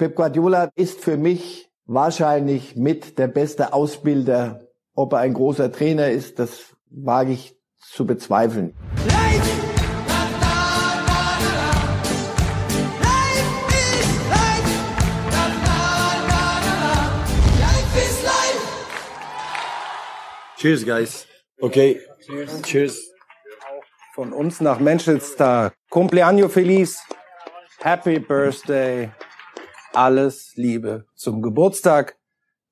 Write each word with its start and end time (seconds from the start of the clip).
Pep 0.00 0.16
Guardiola 0.16 0.70
ist 0.76 1.02
für 1.02 1.18
mich 1.18 1.68
wahrscheinlich 1.84 2.74
mit 2.74 3.18
der 3.18 3.28
beste 3.28 3.74
Ausbilder. 3.74 4.62
Ob 4.94 5.12
er 5.12 5.18
ein 5.18 5.34
großer 5.34 5.70
Trainer 5.70 6.08
ist, 6.08 6.38
das 6.38 6.74
wage 6.88 7.32
ich 7.32 7.54
zu 7.78 8.06
bezweifeln. 8.06 8.74
Cheers, 20.56 20.86
guys. 20.86 21.26
Okay. 21.60 22.00
Cheers. 22.24 22.62
Cheers. 22.62 23.10
Von 24.14 24.32
uns 24.32 24.62
nach 24.62 24.80
Manchester. 24.80 25.74
Cumpleaños 25.90 26.48
feliz. 26.48 27.02
Happy 27.82 28.18
Birthday. 28.18 29.10
Alles 29.92 30.52
Liebe 30.54 31.06
zum 31.16 31.42
Geburtstag. 31.42 32.16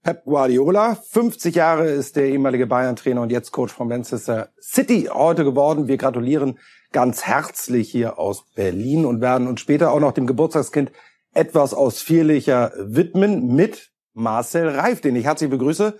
Pep 0.05 0.25
Guardiola, 0.25 0.95
50 0.95 1.55
Jahre 1.55 1.89
ist 1.89 2.15
der 2.15 2.27
ehemalige 2.27 2.69
Bayern-Trainer 2.69 3.21
und 3.21 3.33
jetzt 3.33 3.51
Coach 3.51 3.73
von 3.73 3.89
Manchester 3.89 4.51
City 4.61 5.09
heute 5.13 5.43
geworden. 5.43 5.89
Wir 5.89 5.97
gratulieren 5.97 6.61
ganz 6.93 7.25
herzlich 7.25 7.91
hier 7.91 8.19
aus 8.21 8.45
Berlin 8.55 9.05
und 9.05 9.21
werden 9.21 9.49
uns 9.49 9.61
später 9.61 9.91
auch 9.91 9.99
noch 9.99 10.13
dem 10.13 10.29
Geburtstagskind 10.29 10.93
etwas 11.35 11.75
ausführlicher 11.75 12.73
widmen 12.79 13.55
mit 13.55 13.91
Marcel 14.15 14.69
Reif, 14.69 15.01
den 15.01 15.17
ich 15.17 15.25
herzlich 15.25 15.51
begrüße. 15.51 15.99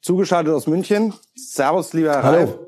Zugeschaltet 0.00 0.52
aus 0.52 0.66
München. 0.66 1.14
Servus, 1.36 1.92
lieber 1.92 2.14
Herr 2.14 2.22
Hallo. 2.24 2.38
Reif. 2.38 2.58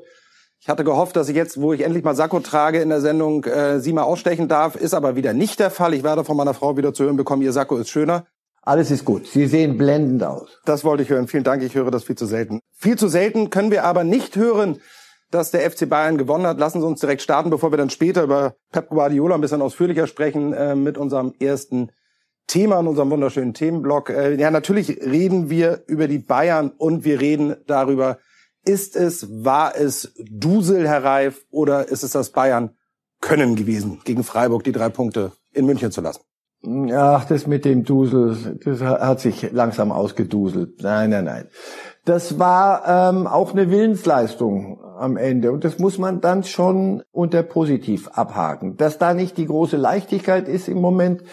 Ich 0.63 0.69
hatte 0.69 0.83
gehofft, 0.83 1.15
dass 1.15 1.27
ich 1.27 1.35
jetzt, 1.35 1.59
wo 1.59 1.73
ich 1.73 1.81
endlich 1.81 2.03
mal 2.03 2.15
Sakko 2.15 2.39
trage 2.39 2.81
in 2.81 2.89
der 2.89 3.01
Sendung, 3.01 3.45
äh, 3.45 3.79
Sie 3.79 3.93
mal 3.93 4.03
ausstechen 4.03 4.47
darf. 4.47 4.75
Ist 4.75 4.93
aber 4.93 5.15
wieder 5.15 5.33
nicht 5.33 5.59
der 5.59 5.71
Fall. 5.71 5.95
Ich 5.95 6.03
werde 6.03 6.23
von 6.23 6.37
meiner 6.37 6.53
Frau 6.53 6.77
wieder 6.77 6.93
zu 6.93 7.03
hören 7.03 7.17
bekommen, 7.17 7.41
Ihr 7.41 7.51
Sakko 7.51 7.77
ist 7.77 7.89
schöner. 7.89 8.27
Alles 8.61 8.91
ist 8.91 9.03
gut. 9.03 9.25
Sie 9.25 9.47
sehen 9.47 9.75
blendend 9.75 10.23
aus. 10.23 10.59
Das 10.65 10.83
wollte 10.83 11.01
ich 11.01 11.09
hören. 11.09 11.27
Vielen 11.27 11.43
Dank. 11.43 11.63
Ich 11.63 11.73
höre 11.73 11.89
das 11.89 12.03
viel 12.03 12.15
zu 12.15 12.27
selten. 12.27 12.59
Viel 12.73 12.95
zu 12.95 13.07
selten 13.07 13.49
können 13.49 13.71
wir 13.71 13.85
aber 13.85 14.03
nicht 14.03 14.35
hören, 14.35 14.79
dass 15.31 15.49
der 15.49 15.69
FC 15.69 15.89
Bayern 15.89 16.19
gewonnen 16.19 16.45
hat. 16.45 16.59
Lassen 16.59 16.79
Sie 16.79 16.85
uns 16.85 16.99
direkt 16.99 17.23
starten, 17.23 17.49
bevor 17.49 17.71
wir 17.73 17.77
dann 17.77 17.89
später 17.89 18.21
über 18.21 18.53
Pep 18.71 18.89
Guardiola 18.89 19.33
ein 19.33 19.41
bisschen 19.41 19.63
ausführlicher 19.63 20.05
sprechen, 20.05 20.53
äh, 20.53 20.75
mit 20.75 20.95
unserem 20.95 21.33
ersten 21.39 21.91
Thema 22.45 22.79
in 22.81 22.87
unserem 22.87 23.09
wunderschönen 23.09 23.55
Themenblock. 23.55 24.11
Äh, 24.11 24.35
ja, 24.35 24.51
natürlich 24.51 24.89
reden 24.89 25.49
wir 25.49 25.81
über 25.87 26.07
die 26.07 26.19
Bayern 26.19 26.69
und 26.77 27.03
wir 27.03 27.19
reden 27.19 27.55
darüber, 27.65 28.19
ist 28.65 28.95
es, 28.95 29.43
war 29.43 29.75
es 29.75 30.13
Dusel, 30.29 30.87
Herr 30.87 31.03
Reif, 31.03 31.45
oder 31.49 31.87
ist 31.87 32.03
es 32.03 32.11
das 32.11 32.31
Bayern 32.31 32.71
Können 33.19 33.55
gewesen, 33.55 34.01
gegen 34.03 34.23
Freiburg 34.23 34.63
die 34.63 34.71
drei 34.71 34.89
Punkte 34.89 35.31
in 35.51 35.65
München 35.65 35.91
zu 35.91 36.01
lassen? 36.01 36.21
Ach, 36.93 37.25
das 37.25 37.47
mit 37.47 37.65
dem 37.65 37.83
Dusel, 37.83 38.59
das 38.63 38.81
hat 38.81 39.19
sich 39.19 39.51
langsam 39.51 39.91
ausgeduselt. 39.91 40.83
Nein, 40.83 41.09
nein, 41.09 41.25
nein. 41.25 41.47
Das 42.05 42.37
war 42.37 43.09
ähm, 43.09 43.25
auch 43.25 43.53
eine 43.53 43.71
Willensleistung 43.71 44.79
am 44.97 45.17
Ende 45.17 45.51
und 45.51 45.63
das 45.63 45.79
muss 45.79 45.97
man 45.97 46.21
dann 46.21 46.43
schon 46.43 47.03
unter 47.11 47.41
positiv 47.41 48.09
abhaken. 48.09 48.77
Dass 48.77 48.99
da 48.99 49.15
nicht 49.15 49.37
die 49.37 49.47
große 49.47 49.77
Leichtigkeit 49.77 50.47
ist 50.47 50.67
im 50.67 50.79
Moment, 50.79 51.23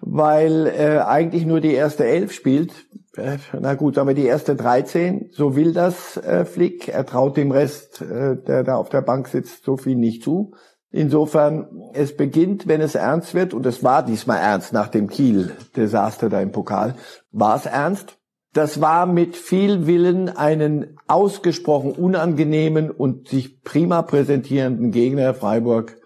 weil 0.00 0.66
äh, 0.66 0.98
eigentlich 0.98 1.46
nur 1.46 1.60
die 1.60 1.74
erste 1.74 2.04
Elf 2.04 2.32
spielt. 2.32 2.72
Äh, 3.16 3.38
na 3.58 3.74
gut, 3.74 3.96
wir 3.96 4.14
die 4.14 4.24
erste 4.24 4.56
13. 4.56 5.30
So 5.32 5.54
will 5.54 5.72
das 5.72 6.16
äh, 6.16 6.44
Flick. 6.44 6.88
Er 6.88 7.04
traut 7.04 7.36
dem 7.36 7.50
Rest, 7.50 8.00
äh, 8.00 8.36
der 8.36 8.64
da 8.64 8.76
auf 8.76 8.88
der 8.88 9.02
Bank 9.02 9.28
sitzt, 9.28 9.64
so 9.64 9.76
viel 9.76 9.96
nicht 9.96 10.22
zu. 10.22 10.52
Insofern, 10.90 11.90
es 11.94 12.16
beginnt, 12.16 12.66
wenn 12.66 12.82
es 12.82 12.94
ernst 12.94 13.34
wird, 13.34 13.54
und 13.54 13.64
es 13.64 13.82
war 13.82 14.04
diesmal 14.04 14.38
ernst 14.38 14.74
nach 14.74 14.88
dem 14.88 15.08
Kiel-Desaster 15.08 16.28
da 16.28 16.40
im 16.40 16.52
Pokal, 16.52 16.96
war 17.30 17.56
es 17.56 17.64
ernst. 17.64 18.18
Das 18.52 18.82
war 18.82 19.06
mit 19.06 19.34
viel 19.34 19.86
Willen 19.86 20.28
einen 20.28 20.98
ausgesprochen 21.06 21.92
unangenehmen 21.92 22.90
und 22.90 23.28
sich 23.28 23.62
prima 23.62 24.02
präsentierenden 24.02 24.90
Gegner 24.90 25.32
Freiburg 25.32 25.96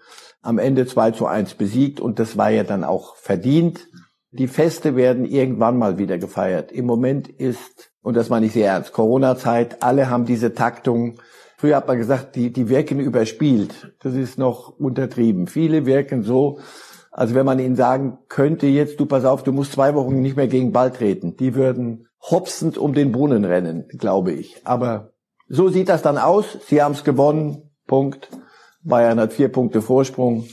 am 0.41 0.57
Ende 0.57 0.85
2 0.85 1.11
zu 1.11 1.25
1 1.25 1.55
besiegt 1.55 1.99
und 1.99 2.19
das 2.19 2.37
war 2.37 2.49
ja 2.49 2.63
dann 2.63 2.85
auch 2.85 3.17
verdient. 3.17 3.89
Die 4.31 4.47
Feste 4.47 4.95
werden 4.95 5.25
irgendwann 5.25 5.77
mal 5.77 5.97
wieder 5.97 6.17
gefeiert. 6.17 6.71
Im 6.71 6.85
Moment 6.85 7.29
ist, 7.29 7.91
und 8.01 8.17
das 8.17 8.29
meine 8.29 8.47
ich 8.47 8.53
sehr 8.53 8.71
ernst, 8.71 8.91
Corona-Zeit, 8.91 9.81
alle 9.81 10.09
haben 10.09 10.25
diese 10.25 10.53
Taktung. 10.53 11.19
Früher 11.57 11.77
hat 11.77 11.87
man 11.87 11.97
gesagt, 11.97 12.35
die, 12.35 12.51
die 12.51 12.67
wirken 12.67 12.99
überspielt. 12.99 13.95
Das 14.01 14.15
ist 14.15 14.37
noch 14.37 14.77
untertrieben. 14.79 15.47
Viele 15.47 15.85
wirken 15.85 16.23
so, 16.23 16.59
also 17.11 17.35
wenn 17.35 17.45
man 17.45 17.59
ihnen 17.59 17.77
sagen 17.77 18.19
könnte, 18.27 18.67
jetzt 18.67 18.99
du 18.99 19.05
pass 19.05 19.23
auf, 19.23 19.43
du 19.43 19.53
musst 19.53 19.71
zwei 19.71 19.95
Wochen 19.95 20.21
nicht 20.21 20.35
mehr 20.35 20.47
gegen 20.47 20.73
Ball 20.73 20.91
treten. 20.91 21.37
Die 21.37 21.55
würden 21.55 22.07
hopsend 22.21 22.77
um 22.77 22.93
den 22.93 23.11
Brunnen 23.13 23.45
rennen, 23.45 23.87
glaube 23.97 24.33
ich. 24.33 24.57
Aber 24.65 25.13
so 25.47 25.69
sieht 25.69 25.87
das 25.89 26.01
dann 26.01 26.17
aus. 26.17 26.57
Sie 26.67 26.81
haben 26.81 26.91
es 26.91 27.03
gewonnen. 27.03 27.71
Punkt. 27.87 28.29
Bayern 28.83 29.19
hat 29.19 29.33
vier 29.33 29.49
Punkte 29.49 29.81
Vorsprung 29.81 30.45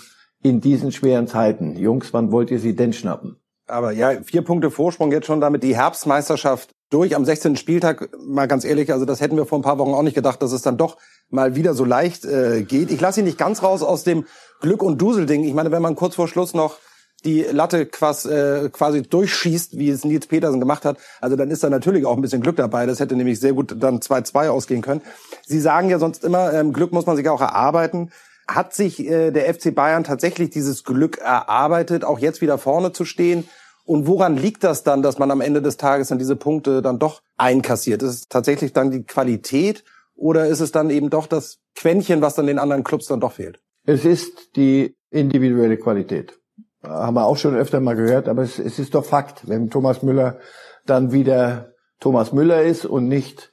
in 0.42 0.60
diesen 0.60 0.92
schweren 0.92 1.26
Zeiten. 1.26 1.76
Jungs, 1.76 2.12
wann 2.12 2.30
wollt 2.30 2.50
ihr 2.50 2.60
sie 2.60 2.76
denn 2.76 2.92
schnappen? 2.92 3.40
Aber 3.66 3.92
ja, 3.92 4.22
vier 4.22 4.42
Punkte 4.42 4.70
Vorsprung 4.70 5.10
jetzt 5.12 5.26
schon 5.26 5.40
damit 5.40 5.62
die 5.62 5.76
Herbstmeisterschaft 5.76 6.74
durch 6.90 7.16
am 7.16 7.24
16. 7.24 7.56
Spieltag. 7.56 8.10
Mal 8.24 8.46
ganz 8.46 8.64
ehrlich, 8.64 8.92
also 8.92 9.04
das 9.04 9.20
hätten 9.20 9.36
wir 9.36 9.46
vor 9.46 9.58
ein 9.58 9.62
paar 9.62 9.78
Wochen 9.78 9.94
auch 9.94 10.02
nicht 10.02 10.14
gedacht, 10.14 10.42
dass 10.42 10.52
es 10.52 10.62
dann 10.62 10.76
doch 10.76 10.98
mal 11.30 11.56
wieder 11.56 11.74
so 11.74 11.84
leicht 11.84 12.24
äh, 12.24 12.62
geht. 12.62 12.90
Ich 12.90 13.00
lasse 13.00 13.20
ihn 13.20 13.26
nicht 13.26 13.38
ganz 13.38 13.62
raus 13.62 13.82
aus 13.82 14.04
dem 14.04 14.26
Glück- 14.60 14.82
und 14.82 15.00
Dusel-Ding. 15.00 15.44
Ich 15.44 15.54
meine, 15.54 15.72
wenn 15.72 15.82
man 15.82 15.96
kurz 15.96 16.14
vor 16.14 16.28
Schluss 16.28 16.54
noch 16.54 16.78
die 17.24 17.42
Latte 17.42 17.86
quasi, 17.86 18.28
äh, 18.28 18.68
quasi 18.68 19.02
durchschießt, 19.02 19.78
wie 19.78 19.88
es 19.88 20.04
Nils 20.04 20.26
Petersen 20.26 20.60
gemacht 20.60 20.84
hat, 20.84 20.98
also 21.20 21.36
dann 21.36 21.50
ist 21.50 21.64
da 21.64 21.70
natürlich 21.70 22.04
auch 22.04 22.16
ein 22.16 22.22
bisschen 22.22 22.42
Glück 22.42 22.56
dabei. 22.56 22.84
Das 22.84 23.00
hätte 23.00 23.16
nämlich 23.16 23.40
sehr 23.40 23.54
gut 23.54 23.74
dann 23.78 24.00
2-2 24.00 24.48
ausgehen 24.48 24.82
können. 24.82 25.00
Sie 25.46 25.60
sagen 25.60 25.88
ja 25.88 25.98
sonst 25.98 26.22
immer, 26.22 26.52
ähm, 26.52 26.72
Glück 26.74 26.92
muss 26.92 27.06
man 27.06 27.16
sich 27.16 27.28
auch 27.28 27.40
erarbeiten. 27.40 28.10
Hat 28.46 28.74
sich 28.74 29.00
äh, 29.00 29.30
der 29.30 29.52
FC 29.52 29.74
Bayern 29.74 30.04
tatsächlich 30.04 30.50
dieses 30.50 30.84
Glück 30.84 31.18
erarbeitet, 31.18 32.04
auch 32.04 32.18
jetzt 32.18 32.40
wieder 32.40 32.58
vorne 32.58 32.92
zu 32.92 33.04
stehen? 33.04 33.48
Und 33.84 34.06
woran 34.06 34.36
liegt 34.36 34.64
das 34.64 34.82
dann, 34.82 35.02
dass 35.02 35.18
man 35.18 35.30
am 35.30 35.40
Ende 35.40 35.60
des 35.60 35.76
Tages 35.76 36.08
dann 36.08 36.18
diese 36.18 36.36
Punkte 36.36 36.82
dann 36.82 36.98
doch 36.98 37.22
einkassiert? 37.36 38.02
Ist 38.02 38.10
es 38.10 38.28
tatsächlich 38.28 38.72
dann 38.72 38.90
die 38.90 39.04
Qualität 39.04 39.84
oder 40.14 40.46
ist 40.46 40.60
es 40.60 40.72
dann 40.72 40.90
eben 40.90 41.10
doch 41.10 41.26
das 41.26 41.58
Quäntchen, 41.74 42.22
was 42.22 42.34
dann 42.34 42.46
den 42.46 42.58
anderen 42.58 42.84
Clubs 42.84 43.06
dann 43.06 43.20
doch 43.20 43.32
fehlt? 43.32 43.60
Es 43.86 44.04
ist 44.04 44.56
die 44.56 44.96
individuelle 45.10 45.76
Qualität. 45.76 46.38
Haben 46.82 47.14
wir 47.14 47.26
auch 47.26 47.36
schon 47.36 47.54
öfter 47.54 47.80
mal 47.80 47.94
gehört, 47.94 48.28
aber 48.28 48.42
es, 48.42 48.58
es 48.58 48.78
ist 48.78 48.94
doch 48.94 49.04
Fakt. 49.04 49.48
Wenn 49.48 49.70
Thomas 49.70 50.02
Müller 50.02 50.38
dann 50.86 51.12
wieder 51.12 51.72
Thomas 52.00 52.32
Müller 52.32 52.62
ist 52.62 52.84
und 52.84 53.08
nicht 53.08 53.50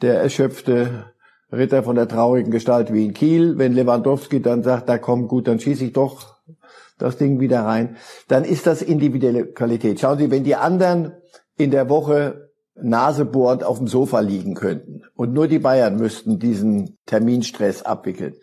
der 0.00 0.20
erschöpfte 0.20 1.11
Ritter 1.52 1.82
von 1.82 1.96
der 1.96 2.08
traurigen 2.08 2.50
Gestalt 2.50 2.92
wie 2.92 3.04
in 3.04 3.12
Kiel, 3.12 3.58
wenn 3.58 3.74
Lewandowski 3.74 4.40
dann 4.40 4.62
sagt, 4.62 4.88
da 4.88 4.98
komm 4.98 5.28
gut, 5.28 5.46
dann 5.46 5.60
schieße 5.60 5.84
ich 5.84 5.92
doch 5.92 6.36
das 6.98 7.16
Ding 7.16 7.40
wieder 7.40 7.64
rein, 7.64 7.96
dann 8.28 8.44
ist 8.44 8.66
das 8.66 8.80
individuelle 8.80 9.46
Qualität. 9.46 10.00
Schauen 10.00 10.18
Sie, 10.18 10.30
wenn 10.30 10.44
die 10.44 10.56
anderen 10.56 11.12
in 11.56 11.70
der 11.70 11.88
Woche 11.88 12.50
nasebohrend 12.74 13.64
auf 13.64 13.78
dem 13.78 13.86
Sofa 13.86 14.20
liegen 14.20 14.54
könnten 14.54 15.02
und 15.14 15.32
nur 15.32 15.46
die 15.46 15.58
Bayern 15.58 15.96
müssten 15.96 16.38
diesen 16.38 16.98
Terminstress 17.06 17.82
abwickeln, 17.82 18.34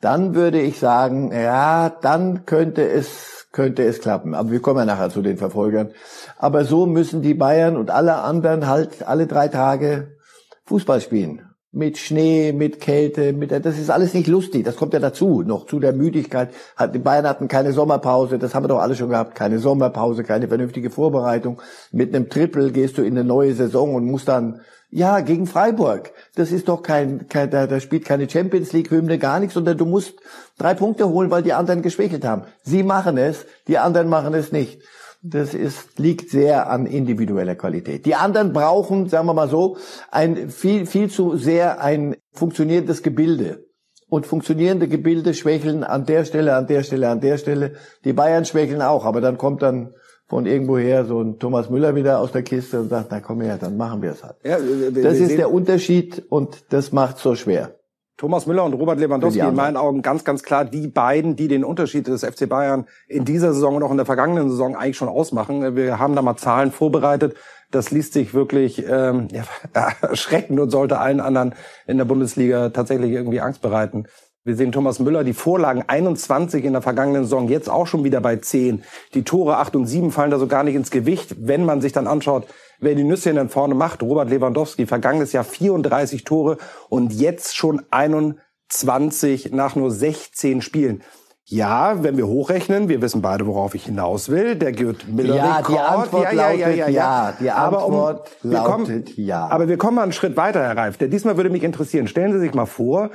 dann 0.00 0.34
würde 0.34 0.60
ich 0.60 0.78
sagen, 0.78 1.30
ja, 1.32 1.90
dann 1.90 2.46
könnte 2.46 2.86
es, 2.88 3.48
könnte 3.52 3.84
es 3.84 4.00
klappen. 4.00 4.34
Aber 4.34 4.50
wir 4.50 4.60
kommen 4.60 4.78
ja 4.78 4.84
nachher 4.86 5.10
zu 5.10 5.22
den 5.22 5.36
Verfolgern. 5.36 5.92
Aber 6.38 6.64
so 6.64 6.86
müssen 6.86 7.20
die 7.20 7.34
Bayern 7.34 7.76
und 7.76 7.90
alle 7.90 8.16
anderen 8.16 8.66
halt 8.66 9.06
alle 9.06 9.26
drei 9.26 9.48
Tage 9.48 10.16
Fußball 10.64 11.00
spielen. 11.00 11.49
Mit 11.72 11.98
Schnee, 11.98 12.52
mit 12.52 12.80
Kälte, 12.80 13.32
mit, 13.32 13.52
das 13.52 13.78
ist 13.78 13.90
alles 13.90 14.12
nicht 14.12 14.26
lustig. 14.26 14.64
Das 14.64 14.74
kommt 14.74 14.92
ja 14.92 14.98
dazu, 14.98 15.42
noch 15.42 15.66
zu 15.66 15.78
der 15.78 15.92
Müdigkeit. 15.92 16.50
Die 16.92 16.98
Bayern 16.98 17.28
hatten 17.28 17.46
keine 17.46 17.72
Sommerpause, 17.72 18.38
das 18.40 18.54
haben 18.54 18.64
wir 18.64 18.68
doch 18.68 18.80
alle 18.80 18.96
schon 18.96 19.10
gehabt. 19.10 19.36
Keine 19.36 19.60
Sommerpause, 19.60 20.24
keine 20.24 20.48
vernünftige 20.48 20.90
Vorbereitung. 20.90 21.62
Mit 21.92 22.12
einem 22.12 22.28
Triple 22.28 22.72
gehst 22.72 22.98
du 22.98 23.02
in 23.02 23.16
eine 23.16 23.24
neue 23.24 23.54
Saison 23.54 23.94
und 23.94 24.04
musst 24.04 24.26
dann, 24.26 24.60
ja, 24.90 25.20
gegen 25.20 25.46
Freiburg. 25.46 26.10
Das 26.34 26.50
ist 26.50 26.68
doch 26.68 26.82
kein, 26.82 27.28
kein 27.28 27.50
da, 27.50 27.68
da 27.68 27.78
spielt 27.78 28.04
keine 28.04 28.28
Champions 28.28 28.72
League 28.72 28.90
Hymne, 28.90 29.18
gar 29.18 29.38
nichts, 29.38 29.54
sondern 29.54 29.78
du 29.78 29.86
musst 29.86 30.14
drei 30.58 30.74
Punkte 30.74 31.08
holen, 31.08 31.30
weil 31.30 31.44
die 31.44 31.52
anderen 31.52 31.82
geschwächelt 31.82 32.24
haben. 32.24 32.42
Sie 32.64 32.82
machen 32.82 33.16
es, 33.16 33.46
die 33.68 33.78
anderen 33.78 34.08
machen 34.08 34.34
es 34.34 34.50
nicht. 34.50 34.82
Das 35.22 35.52
ist, 35.52 35.98
liegt 35.98 36.30
sehr 36.30 36.70
an 36.70 36.86
individueller 36.86 37.54
Qualität. 37.54 38.06
Die 38.06 38.14
anderen 38.14 38.52
brauchen, 38.54 39.08
sagen 39.08 39.26
wir 39.26 39.34
mal 39.34 39.48
so, 39.48 39.76
ein 40.10 40.48
viel, 40.48 40.86
viel 40.86 41.10
zu 41.10 41.36
sehr 41.36 41.82
ein 41.82 42.16
funktionierendes 42.32 43.02
Gebilde. 43.02 43.66
Und 44.08 44.26
funktionierende 44.26 44.88
Gebilde 44.88 45.34
schwächeln 45.34 45.84
an 45.84 46.06
der 46.06 46.24
Stelle, 46.24 46.56
an 46.56 46.66
der 46.66 46.82
Stelle, 46.82 47.08
an 47.10 47.20
der 47.20 47.36
Stelle. 47.36 47.74
Die 48.04 48.12
Bayern 48.14 48.44
schwächeln 48.44 48.82
auch, 48.82 49.04
aber 49.04 49.20
dann 49.20 49.36
kommt 49.38 49.60
dann 49.62 49.92
von 50.26 50.46
irgendwoher 50.46 51.04
so 51.04 51.20
ein 51.20 51.38
Thomas 51.38 51.68
Müller 51.70 51.94
wieder 51.94 52.18
aus 52.20 52.32
der 52.32 52.42
Kiste 52.42 52.80
und 52.80 52.88
sagt, 52.88 53.08
na 53.10 53.20
komm 53.20 53.40
her, 53.42 53.58
dann 53.60 53.76
machen 53.76 54.00
wir 54.02 54.12
es 54.12 54.24
halt. 54.24 54.36
Ja, 54.42 54.58
wir, 54.58 54.90
Das 54.90 55.02
wir 55.02 55.10
ist 55.22 55.28
sehen- 55.28 55.36
der 55.36 55.52
Unterschied 55.52 56.22
und 56.28 56.64
das 56.72 56.92
macht 56.92 57.18
so 57.18 57.34
schwer. 57.34 57.74
Thomas 58.20 58.44
Müller 58.44 58.64
und 58.64 58.74
Robert 58.74 59.00
Lewandowski 59.00 59.40
in 59.40 59.54
meinen 59.54 59.78
Augen 59.78 60.02
ganz, 60.02 60.24
ganz 60.24 60.42
klar 60.42 60.66
die 60.66 60.88
beiden, 60.88 61.36
die 61.36 61.48
den 61.48 61.64
Unterschied 61.64 62.06
des 62.06 62.22
FC 62.22 62.46
Bayern 62.46 62.84
in 63.08 63.24
dieser 63.24 63.54
Saison 63.54 63.76
und 63.76 63.82
auch 63.82 63.90
in 63.90 63.96
der 63.96 64.04
vergangenen 64.04 64.50
Saison 64.50 64.76
eigentlich 64.76 64.98
schon 64.98 65.08
ausmachen. 65.08 65.74
Wir 65.74 65.98
haben 65.98 66.14
da 66.14 66.20
mal 66.20 66.36
Zahlen 66.36 66.70
vorbereitet. 66.70 67.34
Das 67.70 67.90
liest 67.90 68.12
sich 68.12 68.34
wirklich 68.34 68.84
ähm, 68.86 69.28
ja, 69.32 69.44
erschreckend 70.02 70.60
und 70.60 70.68
sollte 70.68 70.98
allen 70.98 71.20
anderen 71.20 71.54
in 71.86 71.96
der 71.96 72.04
Bundesliga 72.04 72.68
tatsächlich 72.68 73.10
irgendwie 73.10 73.40
Angst 73.40 73.62
bereiten. 73.62 74.04
Wir 74.44 74.54
sehen 74.54 74.72
Thomas 74.72 74.98
Müller, 74.98 75.24
die 75.24 75.32
Vorlagen 75.32 75.84
21 75.86 76.62
in 76.62 76.74
der 76.74 76.82
vergangenen 76.82 77.24
Saison, 77.24 77.48
jetzt 77.48 77.70
auch 77.70 77.86
schon 77.86 78.04
wieder 78.04 78.20
bei 78.20 78.36
10. 78.36 78.84
Die 79.14 79.22
Tore 79.22 79.56
8 79.56 79.76
und 79.76 79.86
7 79.86 80.10
fallen 80.10 80.30
da 80.30 80.38
so 80.38 80.46
gar 80.46 80.62
nicht 80.62 80.74
ins 80.74 80.90
Gewicht, 80.90 81.36
wenn 81.38 81.64
man 81.64 81.80
sich 81.80 81.92
dann 81.92 82.06
anschaut, 82.06 82.46
wer 82.80 82.94
die 82.94 83.04
Nüsschen 83.04 83.36
dann 83.36 83.48
vorne 83.48 83.74
macht. 83.74 84.02
Robert 84.02 84.30
Lewandowski, 84.30 84.86
vergangenes 84.86 85.32
Jahr 85.32 85.44
34 85.44 86.24
Tore 86.24 86.58
und 86.88 87.12
jetzt 87.12 87.56
schon 87.56 87.82
21 87.90 89.52
nach 89.52 89.76
nur 89.76 89.90
16 89.90 90.62
Spielen. 90.62 91.02
Ja, 91.44 92.04
wenn 92.04 92.16
wir 92.16 92.28
hochrechnen, 92.28 92.88
wir 92.88 93.02
wissen 93.02 93.22
beide, 93.22 93.44
worauf 93.44 93.74
ich 93.74 93.86
hinaus 93.86 94.28
will. 94.28 94.54
Der 94.54 94.70
Gerd 94.70 95.08
Miller 95.08 95.34
ja, 95.34 95.56
Rekord. 95.56 95.74
Die 95.74 95.80
Antwort 95.80 96.32
ja, 96.32 96.32
ja, 96.32 96.50
ja, 96.52 96.68
ja, 96.68 96.74
ja, 96.74 96.88
ja. 96.88 97.34
Die 97.40 97.50
Antwort 97.50 98.30
um, 98.44 98.50
lautet 98.52 98.66
kommen, 98.66 99.04
ja. 99.16 99.48
Aber 99.48 99.66
wir 99.66 99.76
kommen 99.76 99.96
mal 99.96 100.04
einen 100.04 100.12
Schritt 100.12 100.36
weiter, 100.36 100.62
Herr 100.62 100.76
Reif. 100.76 100.96
Der 100.98 101.08
diesmal 101.08 101.36
würde 101.36 101.50
mich 101.50 101.64
interessieren. 101.64 102.06
Stellen 102.06 102.32
Sie 102.32 102.38
sich 102.38 102.54
mal 102.54 102.66
vor, 102.66 103.10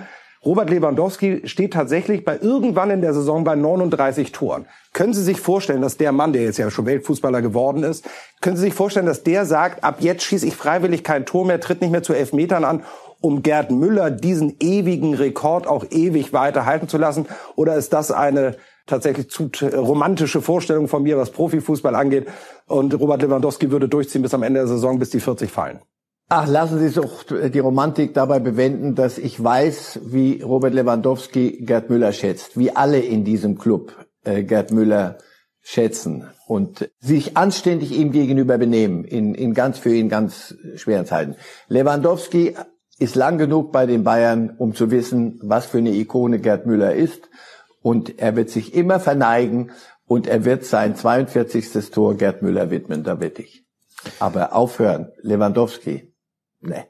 Robert 0.45 0.69
Lewandowski 0.69 1.41
steht 1.45 1.73
tatsächlich 1.73 2.23
bei 2.23 2.37
irgendwann 2.39 2.91
in 2.91 3.01
der 3.01 3.15
Saison 3.15 3.43
bei 3.43 3.55
39 3.55 4.31
Toren. 4.31 4.67
Können 4.93 5.13
Sie 5.13 5.23
sich 5.23 5.41
vorstellen, 5.41 5.81
dass 5.81 5.97
der 5.97 6.11
Mann, 6.11 6.33
der 6.33 6.43
jetzt 6.43 6.59
ja 6.59 6.69
schon 6.69 6.85
Weltfußballer 6.85 7.41
geworden 7.41 7.81
ist, 7.81 8.07
können 8.41 8.55
Sie 8.55 8.61
sich 8.61 8.75
vorstellen, 8.75 9.07
dass 9.07 9.23
der 9.23 9.47
sagt, 9.47 9.83
ab 9.83 9.97
jetzt 10.01 10.23
schieße 10.23 10.45
ich 10.45 10.55
freiwillig 10.55 11.03
kein 11.03 11.25
Tor 11.25 11.45
mehr, 11.47 11.59
tritt 11.59 11.81
nicht 11.81 11.89
mehr 11.89 12.03
zu 12.03 12.13
Elfmetern 12.13 12.63
an, 12.63 12.83
um 13.21 13.41
Gerd 13.41 13.71
Müller 13.71 14.11
diesen 14.11 14.55
ewigen 14.59 15.15
Rekord 15.15 15.65
auch 15.65 15.83
ewig 15.89 16.31
weiter 16.31 16.67
halten 16.67 16.87
zu 16.87 16.99
lassen? 16.99 17.25
Oder 17.55 17.75
ist 17.75 17.91
das 17.91 18.11
eine 18.11 18.55
tatsächlich 18.85 19.31
zu 19.31 19.49
romantische 19.73 20.43
Vorstellung 20.43 20.87
von 20.87 21.01
mir, 21.01 21.17
was 21.17 21.31
Profifußball 21.31 21.95
angeht? 21.95 22.27
Und 22.67 22.93
Robert 22.99 23.23
Lewandowski 23.23 23.71
würde 23.71 23.89
durchziehen 23.89 24.21
bis 24.21 24.35
am 24.35 24.43
Ende 24.43 24.59
der 24.59 24.67
Saison, 24.67 24.99
bis 24.99 25.09
die 25.09 25.19
40 25.19 25.49
fallen. 25.49 25.79
Ach, 26.27 26.47
lassen 26.47 26.79
Sie 26.79 26.89
doch 26.89 27.23
die 27.23 27.59
Romantik 27.59 28.15
dabei 28.15 28.39
bewenden, 28.39 28.95
dass 28.95 29.19
ich 29.19 29.41
weiß, 29.43 29.99
wie 30.05 30.41
Robert 30.41 30.73
Lewandowski 30.73 31.63
Gerd 31.65 31.91
Müller 31.91 32.13
schätzt, 32.13 32.57
wie 32.57 32.75
alle 32.75 32.99
in 32.99 33.23
diesem 33.23 33.59
Club 33.59 33.93
äh, 34.23 34.43
Gerd 34.43 34.71
Müller 34.71 35.19
schätzen 35.61 36.27
und 36.47 36.89
sich 36.99 37.37
anständig 37.37 37.91
ihm 37.91 38.11
gegenüber 38.11 38.57
benehmen 38.57 39.03
in, 39.03 39.35
in 39.35 39.53
ganz 39.53 39.77
für 39.77 39.93
ihn 39.93 40.09
ganz 40.09 40.55
schweren 40.75 41.05
Zeiten. 41.05 41.35
Lewandowski 41.67 42.55
ist 42.97 43.15
lang 43.15 43.37
genug 43.37 43.71
bei 43.71 43.85
den 43.85 44.03
Bayern, 44.03 44.55
um 44.57 44.73
zu 44.73 44.89
wissen, 44.89 45.39
was 45.43 45.67
für 45.67 45.77
eine 45.77 45.91
Ikone 45.91 46.39
Gerd 46.39 46.65
Müller 46.65 46.95
ist 46.95 47.29
und 47.83 48.17
er 48.17 48.35
wird 48.35 48.49
sich 48.49 48.73
immer 48.73 48.99
verneigen 48.99 49.71
und 50.07 50.25
er 50.25 50.43
wird 50.43 50.65
sein 50.65 50.95
42. 50.95 51.91
Tor 51.91 52.15
Gerd 52.15 52.41
Müller 52.41 52.71
widmen, 52.71 53.03
da 53.03 53.19
wette 53.19 53.43
ich. 53.43 53.63
Aber 54.19 54.53
aufhören, 54.53 55.11
Lewandowski, 55.21 56.14
Nee. 56.65 56.83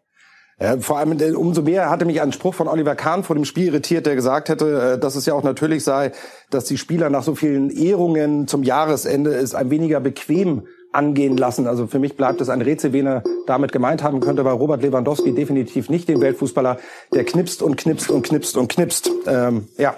Ja, 0.59 0.77
vor 0.79 0.97
allem 0.97 1.19
äh, 1.19 1.31
umso 1.31 1.61
mehr 1.61 1.89
hatte 1.89 2.05
mich 2.05 2.21
ein 2.21 2.31
Spruch 2.31 2.53
von 2.53 2.69
Oliver 2.69 2.95
Kahn 2.95 3.23
vor 3.23 3.35
dem 3.35 3.43
Spiel 3.43 3.67
irritiert, 3.67 4.05
der 4.05 4.15
gesagt 4.15 4.47
hätte, 4.47 4.93
äh, 4.93 4.99
dass 4.99 5.15
es 5.15 5.25
ja 5.25 5.33
auch 5.33 5.43
natürlich 5.43 5.83
sei, 5.83 6.13
dass 6.49 6.63
die 6.65 6.77
Spieler 6.77 7.09
nach 7.09 7.23
so 7.23 7.35
vielen 7.35 7.69
Ehrungen 7.69 8.47
zum 8.47 8.63
Jahresende 8.63 9.33
es 9.33 9.53
ein 9.53 9.69
weniger 9.69 9.99
bequem 9.99 10.65
angehen 10.93 11.35
lassen. 11.35 11.67
Also 11.67 11.87
für 11.87 11.99
mich 11.99 12.15
bleibt 12.15 12.39
es 12.39 12.47
ein 12.47 12.61
Rätsel, 12.61 12.93
wen 12.93 13.05
er 13.05 13.23
damit 13.47 13.73
gemeint 13.73 14.01
haben 14.01 14.21
könnte, 14.21 14.45
weil 14.45 14.53
Robert 14.53 14.81
Lewandowski 14.81 15.35
definitiv 15.35 15.89
nicht 15.89 16.07
den 16.07 16.21
Weltfußballer, 16.21 16.79
der 17.13 17.25
knipst 17.25 17.61
und 17.61 17.75
knipst 17.75 18.09
und 18.09 18.23
knipst 18.23 18.55
und 18.55 18.69
knipst. 18.69 19.11
Ähm, 19.27 19.67
ja. 19.77 19.97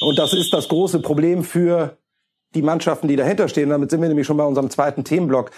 Und 0.00 0.18
das 0.18 0.32
ist 0.32 0.52
das 0.52 0.68
große 0.68 1.00
Problem 1.00 1.44
für 1.44 1.98
die 2.54 2.62
Mannschaften, 2.62 3.06
die 3.06 3.16
dahinter 3.16 3.48
stehen. 3.48 3.70
Damit 3.70 3.90
sind 3.90 4.02
wir 4.02 4.08
nämlich 4.08 4.26
schon 4.26 4.36
bei 4.36 4.44
unserem 4.44 4.70
zweiten 4.70 5.04
Themenblock 5.04 5.52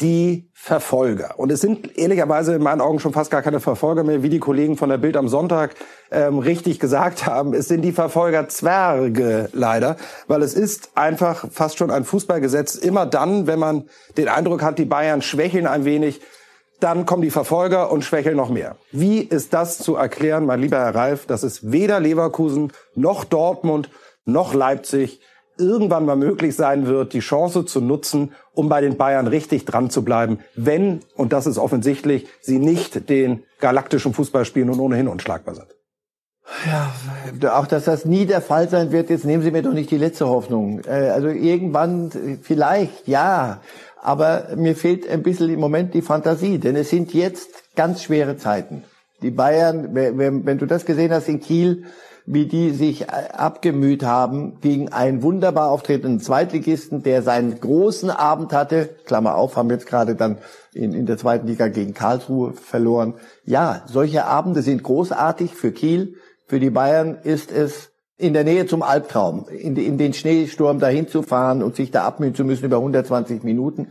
die 0.00 0.50
Verfolger. 0.54 1.38
Und 1.38 1.50
es 1.50 1.60
sind 1.60 1.98
ehrlicherweise 1.98 2.54
in 2.54 2.62
meinen 2.62 2.80
Augen 2.80 3.00
schon 3.00 3.12
fast 3.12 3.30
gar 3.30 3.42
keine 3.42 3.60
Verfolger 3.60 4.04
mehr, 4.04 4.22
wie 4.22 4.28
die 4.28 4.38
Kollegen 4.38 4.76
von 4.76 4.88
der 4.88 4.98
Bild 4.98 5.16
am 5.16 5.28
Sonntag 5.28 5.74
ähm, 6.10 6.38
richtig 6.38 6.78
gesagt 6.78 7.26
haben. 7.26 7.52
Es 7.52 7.68
sind 7.68 7.82
die 7.82 7.92
Verfolger 7.92 8.48
Zwerge 8.48 9.48
leider, 9.52 9.96
weil 10.28 10.42
es 10.42 10.54
ist 10.54 10.90
einfach 10.94 11.46
fast 11.50 11.78
schon 11.78 11.90
ein 11.90 12.04
Fußballgesetz. 12.04 12.76
Immer 12.76 13.06
dann, 13.06 13.46
wenn 13.46 13.58
man 13.58 13.84
den 14.16 14.28
Eindruck 14.28 14.62
hat, 14.62 14.78
die 14.78 14.84
Bayern 14.84 15.20
schwächeln 15.20 15.66
ein 15.66 15.84
wenig, 15.84 16.20
dann 16.78 17.06
kommen 17.06 17.22
die 17.22 17.30
Verfolger 17.30 17.92
und 17.92 18.02
schwächeln 18.02 18.36
noch 18.36 18.50
mehr. 18.50 18.76
Wie 18.90 19.20
ist 19.20 19.52
das 19.52 19.78
zu 19.78 19.94
erklären, 19.94 20.46
mein 20.46 20.60
lieber 20.60 20.78
Herr 20.78 20.94
Ralf, 20.94 21.26
dass 21.26 21.42
es 21.42 21.70
weder 21.70 22.00
Leverkusen 22.00 22.72
noch 22.94 23.24
Dortmund 23.24 23.90
noch 24.24 24.54
Leipzig 24.54 25.20
irgendwann 25.58 26.04
mal 26.04 26.16
möglich 26.16 26.56
sein 26.56 26.86
wird, 26.86 27.12
die 27.12 27.20
Chance 27.20 27.64
zu 27.64 27.80
nutzen, 27.80 28.32
um 28.54 28.68
bei 28.68 28.80
den 28.80 28.96
Bayern 28.96 29.26
richtig 29.26 29.64
dran 29.64 29.90
zu 29.90 30.02
bleiben, 30.04 30.38
wenn, 30.54 31.00
und 31.16 31.32
das 31.32 31.46
ist 31.46 31.58
offensichtlich, 31.58 32.26
sie 32.40 32.58
nicht 32.58 33.08
den 33.08 33.42
galaktischen 33.60 34.14
Fußball 34.14 34.44
spielen 34.44 34.70
und 34.70 34.80
ohnehin 34.80 35.08
unschlagbar 35.08 35.54
sind. 35.54 35.68
Ja, 36.66 37.58
auch 37.58 37.66
dass 37.66 37.84
das 37.84 38.04
nie 38.04 38.26
der 38.26 38.42
Fall 38.42 38.68
sein 38.68 38.92
wird, 38.92 39.10
jetzt 39.10 39.24
nehmen 39.24 39.42
Sie 39.42 39.50
mir 39.50 39.62
doch 39.62 39.72
nicht 39.72 39.90
die 39.90 39.96
letzte 39.96 40.28
Hoffnung. 40.28 40.82
Äh, 40.84 41.08
also 41.10 41.28
irgendwann 41.28 42.10
vielleicht, 42.42 43.08
ja, 43.08 43.60
aber 44.02 44.48
mir 44.56 44.76
fehlt 44.76 45.08
ein 45.08 45.22
bisschen 45.22 45.48
im 45.50 45.60
Moment 45.60 45.94
die 45.94 46.02
Fantasie, 46.02 46.58
denn 46.58 46.76
es 46.76 46.90
sind 46.90 47.14
jetzt 47.14 47.74
ganz 47.76 48.02
schwere 48.02 48.36
Zeiten. 48.36 48.82
Die 49.22 49.30
Bayern, 49.30 49.94
wenn 49.94 50.58
du 50.58 50.66
das 50.66 50.84
gesehen 50.84 51.12
hast 51.12 51.28
in 51.28 51.40
Kiel, 51.40 51.84
wie 52.26 52.46
die 52.46 52.70
sich 52.70 53.02
äh, 53.02 53.28
abgemüht 53.32 54.04
haben 54.04 54.60
gegen 54.60 54.92
einen 54.92 55.22
wunderbar 55.22 55.70
auftretenden 55.70 56.20
Zweitligisten, 56.20 57.02
der 57.02 57.22
seinen 57.22 57.58
großen 57.58 58.10
Abend 58.10 58.52
hatte. 58.52 58.90
Klammer 59.04 59.34
auf, 59.34 59.56
haben 59.56 59.70
jetzt 59.70 59.86
gerade 59.86 60.14
dann 60.14 60.38
in, 60.72 60.92
in 60.92 61.06
der 61.06 61.18
zweiten 61.18 61.46
Liga 61.46 61.68
gegen 61.68 61.94
Karlsruhe 61.94 62.52
verloren. 62.52 63.14
Ja, 63.44 63.82
solche 63.86 64.24
Abende 64.24 64.62
sind 64.62 64.82
großartig 64.82 65.54
für 65.54 65.72
Kiel. 65.72 66.14
Für 66.46 66.60
die 66.60 66.70
Bayern 66.70 67.18
ist 67.22 67.50
es 67.50 67.90
in 68.16 68.34
der 68.34 68.44
Nähe 68.44 68.66
zum 68.66 68.82
Albtraum, 68.82 69.48
in, 69.48 69.76
in 69.76 69.98
den 69.98 70.12
Schneesturm 70.12 70.78
dahin 70.78 71.08
zu 71.08 71.22
fahren 71.22 71.62
und 71.62 71.74
sich 71.74 71.90
da 71.90 72.04
abmühen 72.04 72.34
zu 72.34 72.44
müssen 72.44 72.64
über 72.64 72.76
120 72.76 73.42
Minuten. 73.42 73.88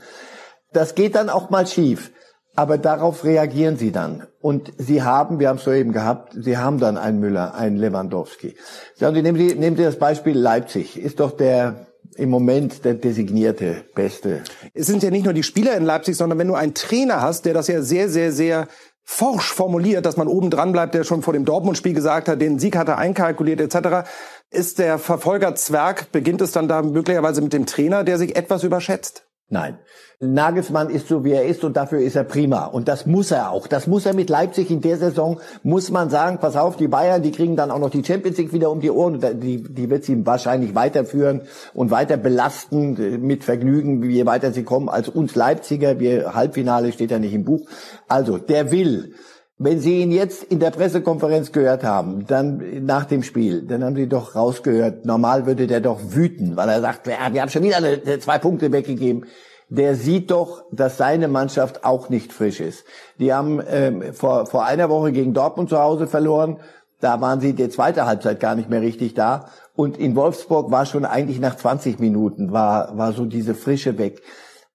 Das 0.71 0.95
geht 0.95 1.15
dann 1.15 1.29
auch 1.29 1.49
mal 1.49 1.67
schief. 1.67 2.11
Aber 2.55 2.77
darauf 2.77 3.23
reagieren 3.23 3.77
sie 3.77 3.91
dann. 3.91 4.27
Und 4.41 4.73
sie 4.77 5.03
haben, 5.03 5.39
wir 5.39 5.49
haben 5.49 5.57
es 5.57 5.63
soeben 5.63 5.93
gehabt, 5.93 6.33
sie 6.37 6.57
haben 6.57 6.79
dann 6.79 6.97
einen 6.97 7.19
Müller, 7.19 7.55
einen 7.55 7.77
Lewandowski. 7.77 8.55
Sagen 8.95 9.15
Sie, 9.15 9.21
nehmen 9.21 9.37
Sie, 9.37 9.55
nehmen 9.55 9.77
sie 9.77 9.83
das 9.83 9.97
Beispiel 9.97 10.37
Leipzig. 10.37 10.99
Ist 10.99 11.19
doch 11.21 11.31
der 11.31 11.87
im 12.17 12.29
Moment 12.29 12.83
der 12.83 12.95
designierte 12.95 13.85
Beste. 13.95 14.43
Es 14.73 14.87
sind 14.87 15.03
ja 15.03 15.09
nicht 15.09 15.23
nur 15.23 15.33
die 15.33 15.43
Spieler 15.43 15.75
in 15.77 15.83
Leipzig, 15.83 16.17
sondern 16.17 16.39
wenn 16.39 16.47
du 16.47 16.55
einen 16.55 16.73
Trainer 16.73 17.21
hast, 17.21 17.45
der 17.45 17.53
das 17.53 17.67
ja 17.67 17.81
sehr, 17.81 18.09
sehr, 18.09 18.31
sehr 18.31 18.67
forsch 19.03 19.51
formuliert, 19.53 20.05
dass 20.05 20.17
man 20.17 20.27
oben 20.27 20.49
dran 20.49 20.71
bleibt, 20.71 20.93
der 20.93 21.03
schon 21.03 21.21
vor 21.21 21.33
dem 21.33 21.45
Dortmund-Spiel 21.45 21.93
gesagt 21.93 22.27
hat, 22.27 22.41
den 22.41 22.59
Sieg 22.59 22.75
hat 22.75 22.87
er 22.87 22.97
einkalkuliert 22.97 23.61
etc., 23.61 24.09
ist 24.49 24.79
der 24.79 24.99
Verfolger 24.99 25.55
Zwerg, 25.55 26.11
beginnt 26.11 26.41
es 26.41 26.51
dann 26.51 26.67
da 26.67 26.81
möglicherweise 26.81 27.41
mit 27.41 27.53
dem 27.53 27.65
Trainer, 27.65 28.03
der 28.03 28.17
sich 28.17 28.35
etwas 28.35 28.63
überschätzt? 28.63 29.23
Nein. 29.51 29.77
Nagelsmann 30.21 30.89
ist 30.89 31.09
so, 31.09 31.25
wie 31.25 31.31
er 31.31 31.45
ist 31.45 31.65
und 31.65 31.75
dafür 31.75 31.99
ist 31.99 32.15
er 32.15 32.23
prima. 32.23 32.65
Und 32.65 32.87
das 32.87 33.05
muss 33.05 33.31
er 33.31 33.51
auch. 33.51 33.67
Das 33.67 33.85
muss 33.85 34.05
er 34.05 34.13
mit 34.13 34.29
Leipzig 34.29 34.71
in 34.71 34.79
der 34.79 34.97
Saison, 34.97 35.41
muss 35.61 35.91
man 35.91 36.09
sagen, 36.09 36.37
pass 36.39 36.55
auf, 36.55 36.77
die 36.77 36.87
Bayern, 36.87 37.21
die 37.21 37.31
kriegen 37.31 37.57
dann 37.57 37.69
auch 37.69 37.79
noch 37.79 37.89
die 37.89 38.01
Champions 38.01 38.37
League 38.37 38.53
wieder 38.53 38.71
um 38.71 38.79
die 38.79 38.91
Ohren. 38.91 39.19
Die, 39.41 39.61
die 39.61 39.89
wird 39.89 40.05
sie 40.05 40.25
wahrscheinlich 40.25 40.73
weiterführen 40.73 41.41
und 41.73 41.91
weiter 41.91 42.15
belasten 42.15 42.95
äh, 42.95 43.17
mit 43.17 43.43
Vergnügen, 43.43 44.09
je 44.09 44.25
weiter 44.25 44.53
sie 44.53 44.63
kommen, 44.63 44.87
als 44.87 45.09
uns 45.09 45.35
Leipziger. 45.35 45.99
Wir, 45.99 46.33
Halbfinale 46.33 46.93
steht 46.93 47.11
ja 47.11 47.19
nicht 47.19 47.33
im 47.33 47.43
Buch. 47.43 47.67
Also, 48.07 48.37
der 48.37 48.71
will. 48.71 49.15
Wenn 49.63 49.79
Sie 49.79 50.01
ihn 50.01 50.11
jetzt 50.11 50.43
in 50.45 50.59
der 50.59 50.71
Pressekonferenz 50.71 51.51
gehört 51.51 51.83
haben, 51.83 52.25
dann 52.25 52.83
nach 52.83 53.05
dem 53.05 53.21
Spiel, 53.21 53.61
dann 53.61 53.83
haben 53.83 53.95
Sie 53.95 54.09
doch 54.09 54.33
rausgehört, 54.33 55.05
normal 55.05 55.45
würde 55.45 55.67
der 55.67 55.81
doch 55.81 55.99
wüten, 56.01 56.55
weil 56.55 56.67
er 56.67 56.81
sagt, 56.81 57.05
wir 57.05 57.19
haben 57.19 57.49
schon 57.49 57.61
wieder 57.61 57.79
zwei 58.19 58.39
Punkte 58.39 58.71
weggegeben. 58.71 59.27
Der 59.69 59.93
sieht 59.93 60.31
doch, 60.31 60.63
dass 60.71 60.97
seine 60.97 61.27
Mannschaft 61.27 61.85
auch 61.85 62.09
nicht 62.09 62.33
frisch 62.33 62.59
ist. 62.59 62.85
Die 63.19 63.33
haben 63.33 63.61
ähm, 63.69 64.13
vor, 64.13 64.47
vor 64.47 64.65
einer 64.65 64.89
Woche 64.89 65.11
gegen 65.11 65.35
Dortmund 65.35 65.69
zu 65.69 65.77
Hause 65.77 66.07
verloren. 66.07 66.57
Da 66.99 67.21
waren 67.21 67.39
sie 67.39 67.53
die 67.53 67.69
zweite 67.69 68.07
Halbzeit 68.07 68.39
gar 68.39 68.55
nicht 68.55 68.67
mehr 68.67 68.81
richtig 68.81 69.13
da. 69.13 69.45
Und 69.75 69.95
in 69.95 70.15
Wolfsburg 70.15 70.71
war 70.71 70.87
schon 70.87 71.05
eigentlich 71.05 71.39
nach 71.39 71.55
20 71.55 71.99
Minuten, 71.99 72.51
war, 72.51 72.97
war 72.97 73.13
so 73.13 73.25
diese 73.25 73.53
Frische 73.53 73.99
weg. 73.99 74.23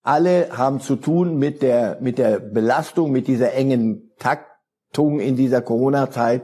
Alle 0.04 0.50
haben 0.52 0.78
zu 0.78 0.94
tun 0.94 1.38
mit 1.38 1.60
der, 1.60 1.98
mit 2.00 2.18
der 2.18 2.38
Belastung, 2.38 3.10
mit 3.10 3.26
dieser 3.26 3.52
engen 3.52 4.12
Takt, 4.20 4.46
Leistung 4.96 5.20
in 5.20 5.36
dieser 5.36 5.62
Corona-Zeit. 5.62 6.42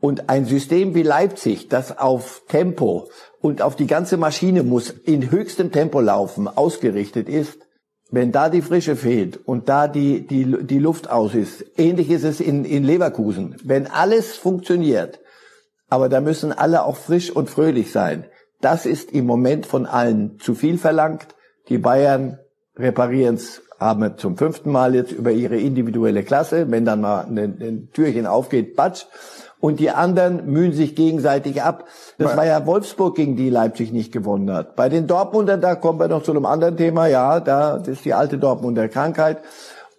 Und 0.00 0.28
ein 0.28 0.44
System 0.44 0.94
wie 0.94 1.02
Leipzig, 1.02 1.68
das 1.68 1.98
auf 1.98 2.42
Tempo 2.48 3.08
und 3.40 3.62
auf 3.62 3.74
die 3.74 3.88
ganze 3.88 4.16
Maschine 4.16 4.62
muss 4.62 4.90
in 4.90 5.30
höchstem 5.30 5.72
Tempo 5.72 6.00
laufen, 6.00 6.46
ausgerichtet 6.46 7.28
ist, 7.28 7.58
wenn 8.10 8.30
da 8.30 8.48
die 8.48 8.62
Frische 8.62 8.94
fehlt 8.94 9.36
und 9.36 9.68
da 9.68 9.88
die, 9.88 10.26
die, 10.26 10.64
die 10.64 10.78
Luft 10.78 11.10
aus 11.10 11.34
ist, 11.34 11.64
ähnlich 11.76 12.10
ist 12.10 12.24
es 12.24 12.40
in, 12.40 12.64
in 12.64 12.84
Leverkusen. 12.84 13.56
Wenn 13.64 13.86
alles 13.88 14.36
funktioniert 14.36 15.18
Aber 15.90 16.08
da 16.08 16.20
müssen 16.20 16.52
alle 16.52 16.84
auch 16.84 16.96
frisch 16.96 17.30
und 17.30 17.48
fröhlich 17.48 17.92
sein. 17.92 18.26
Das 18.60 18.84
ist 18.84 19.10
im 19.12 19.24
Moment 19.24 19.64
von 19.64 19.86
allen 19.86 20.38
zu 20.38 20.54
viel 20.54 20.76
verlangt. 20.76 21.28
Die 21.70 21.78
Bayern 21.78 22.38
reparieren 22.76 23.36
es, 23.36 23.62
haben 23.78 24.16
zum 24.16 24.36
fünften 24.36 24.70
Mal 24.72 24.94
jetzt 24.94 25.12
über 25.12 25.30
ihre 25.30 25.56
individuelle 25.56 26.22
Klasse, 26.22 26.70
wenn 26.70 26.84
dann 26.84 27.00
mal 27.00 27.20
ein, 27.22 27.38
ein 27.38 27.88
Türchen 27.92 28.26
aufgeht, 28.26 28.76
batsch. 28.76 29.06
Und 29.60 29.80
die 29.80 29.90
anderen 29.90 30.46
mühen 30.46 30.72
sich 30.72 30.94
gegenseitig 30.94 31.62
ab. 31.62 31.84
Das 32.16 32.36
war 32.36 32.46
ja 32.46 32.64
Wolfsburg, 32.64 33.16
gegen 33.16 33.34
die 33.34 33.50
Leipzig 33.50 33.92
nicht 33.92 34.12
gewonnen 34.12 34.52
hat. 34.52 34.76
Bei 34.76 34.88
den 34.88 35.08
Dortmundern, 35.08 35.60
da 35.60 35.74
kommen 35.74 35.98
wir 35.98 36.06
noch 36.06 36.22
zu 36.22 36.30
einem 36.30 36.46
anderen 36.46 36.76
Thema, 36.76 37.08
ja, 37.08 37.40
da 37.40 37.78
ist 37.78 38.04
die 38.04 38.14
alte 38.14 38.38
Dortmunder 38.38 38.88
Krankheit. 38.88 39.38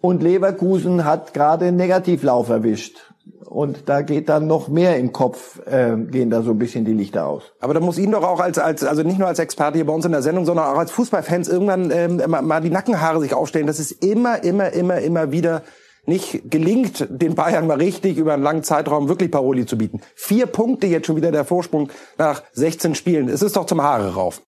Und 0.00 0.22
Leverkusen 0.22 1.04
hat 1.04 1.34
gerade 1.34 1.66
einen 1.66 1.76
Negativlauf 1.76 2.48
erwischt. 2.48 3.09
Und 3.50 3.88
da 3.88 4.02
geht 4.02 4.28
dann 4.28 4.46
noch 4.46 4.68
mehr 4.68 4.96
im 4.96 5.12
Kopf, 5.12 5.58
äh, 5.66 5.96
gehen 5.96 6.30
da 6.30 6.40
so 6.42 6.52
ein 6.52 6.58
bisschen 6.58 6.84
die 6.84 6.92
Lichter 6.92 7.26
aus. 7.26 7.42
Aber 7.58 7.74
da 7.74 7.80
muss 7.80 7.98
Ihnen 7.98 8.12
doch 8.12 8.22
auch 8.22 8.38
als, 8.38 8.60
als 8.60 8.84
also 8.84 9.02
nicht 9.02 9.18
nur 9.18 9.26
als 9.26 9.40
Experte 9.40 9.76
hier 9.76 9.86
bei 9.86 9.92
uns 9.92 10.04
in 10.04 10.12
der 10.12 10.22
Sendung, 10.22 10.44
sondern 10.44 10.66
auch 10.66 10.78
als 10.78 10.92
Fußballfans 10.92 11.48
irgendwann 11.48 11.90
ähm, 11.90 12.22
mal 12.28 12.60
die 12.60 12.70
Nackenhaare 12.70 13.18
sich 13.18 13.34
aufstellen. 13.34 13.66
Das 13.66 13.80
ist 13.80 14.04
immer, 14.04 14.44
immer, 14.44 14.72
immer, 14.72 14.98
immer 15.00 15.32
wieder 15.32 15.62
nicht 16.06 16.48
gelingt, 16.48 17.08
den 17.10 17.34
Bayern 17.34 17.66
mal 17.66 17.78
richtig 17.78 18.18
über 18.18 18.34
einen 18.34 18.44
langen 18.44 18.62
Zeitraum 18.62 19.08
wirklich 19.08 19.32
Paroli 19.32 19.66
zu 19.66 19.76
bieten. 19.76 20.00
Vier 20.14 20.46
Punkte 20.46 20.86
jetzt 20.86 21.08
schon 21.08 21.16
wieder 21.16 21.32
der 21.32 21.44
Vorsprung 21.44 21.90
nach 22.18 22.44
16 22.52 22.94
Spielen. 22.94 23.28
Es 23.28 23.42
ist 23.42 23.56
doch 23.56 23.66
zum 23.66 23.82
Haare 23.82 24.14
rauf. 24.14 24.42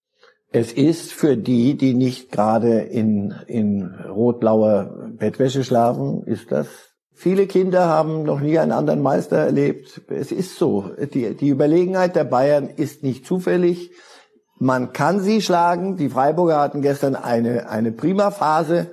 Es 0.53 0.73
ist 0.73 1.13
für 1.13 1.37
die, 1.37 1.77
die 1.77 1.95
nicht 1.95 2.31
gerade 2.31 2.83
in, 2.83 3.35
in 3.49 3.97
rot-blauer 4.09 5.09
Bettwäsche 5.17 5.65
schlafen, 5.65 6.23
ist 6.25 6.53
das 6.53 6.92
Viele 7.15 7.47
Kinder 7.47 7.87
haben 7.87 8.25
noch 8.25 8.41
nie 8.41 8.59
einen 8.59 8.73
anderen 8.73 9.03
Meister 9.03 9.37
erlebt. 9.37 10.03
Es 10.09 10.33
ist 10.33 10.57
so. 10.57 10.91
Die, 11.13 11.37
die 11.37 11.49
Überlegenheit 11.49 12.17
der 12.17 12.25
Bayern 12.25 12.69
ist 12.69 13.03
nicht 13.03 13.27
zufällig. 13.27 13.93
Man 14.59 14.93
kann 14.93 15.21
sie 15.21 15.43
schlagen. 15.43 15.97
Die 15.97 16.09
Freiburger 16.09 16.61
hatten 16.61 16.83
gestern 16.83 17.15
eine, 17.15 17.69
eine 17.69 17.93
prima 17.93 18.31
Phase. 18.31 18.91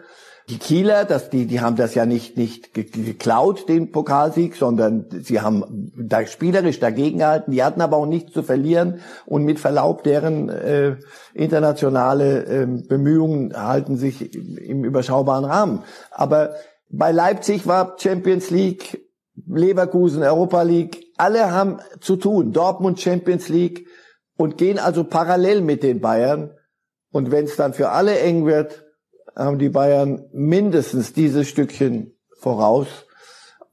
Die 0.50 0.58
Kieler, 0.58 1.06
das, 1.06 1.30
die, 1.30 1.46
die 1.46 1.62
haben 1.62 1.76
das 1.76 1.94
ja 1.94 2.08
nicht, 2.08 2.36
nicht 2.36 2.74
geklaut, 2.74 3.70
den 3.70 3.92
Pokalsieg, 3.92 4.56
sondern 4.56 5.06
sie 5.22 5.42
haben 5.42 5.92
da 5.96 6.26
spielerisch 6.26 6.80
dagegen 6.80 7.20
gehalten. 7.20 7.52
Die 7.52 7.64
hatten 7.64 7.82
aber 7.82 7.98
auch 7.98 8.08
nichts 8.08 8.34
zu 8.34 8.42
verlieren 8.42 9.00
und 9.28 9.44
mit 9.44 9.60
Verlaub 9.60 10.04
deren 10.04 10.50
äh, 10.50 10.96
internationale 11.36 12.46
äh, 12.46 12.66
Bemühungen 12.66 13.54
halten 13.56 13.96
sich 13.98 14.34
im 14.34 14.84
überschaubaren 14.84 15.46
Rahmen. 15.46 15.84
Aber 16.10 16.56
bei 16.89 17.12
Leipzig 17.12 17.67
war 17.67 17.98
Champions 18.00 18.50
League, 18.50 19.05
Leverkusen 19.48 20.24
Europa 20.24 20.63
League. 20.63 21.05
Alle 21.17 21.51
haben 21.51 21.79
zu 22.01 22.15
tun. 22.15 22.51
Dortmund 22.51 23.00
Champions 23.00 23.48
League 23.50 23.88
und 24.36 24.58
gehen 24.58 24.79
also 24.79 25.03
parallel 25.03 25.62
mit 25.62 25.84
den 25.84 26.01
Bayern. 26.01 26.51
Und 27.12 27.31
wenn 27.31 27.46
es 27.46 27.55
dann 27.55 27.74
für 27.74 27.89
alle 27.89 28.19
eng 28.19 28.46
wird, 28.46 28.86
haben 29.36 29.60
die 29.60 29.69
Bayern 29.69 30.25
mindestens 30.31 31.13
dieses 31.13 31.48
Stückchen 31.48 32.17
voraus. 32.39 32.88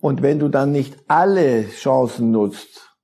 Und 0.00 0.22
wenn 0.22 0.38
du 0.38 0.48
dann 0.48 0.72
nicht 0.72 0.96
alle 1.08 1.68
Chancen 1.68 2.30
nutzt, 2.30 2.95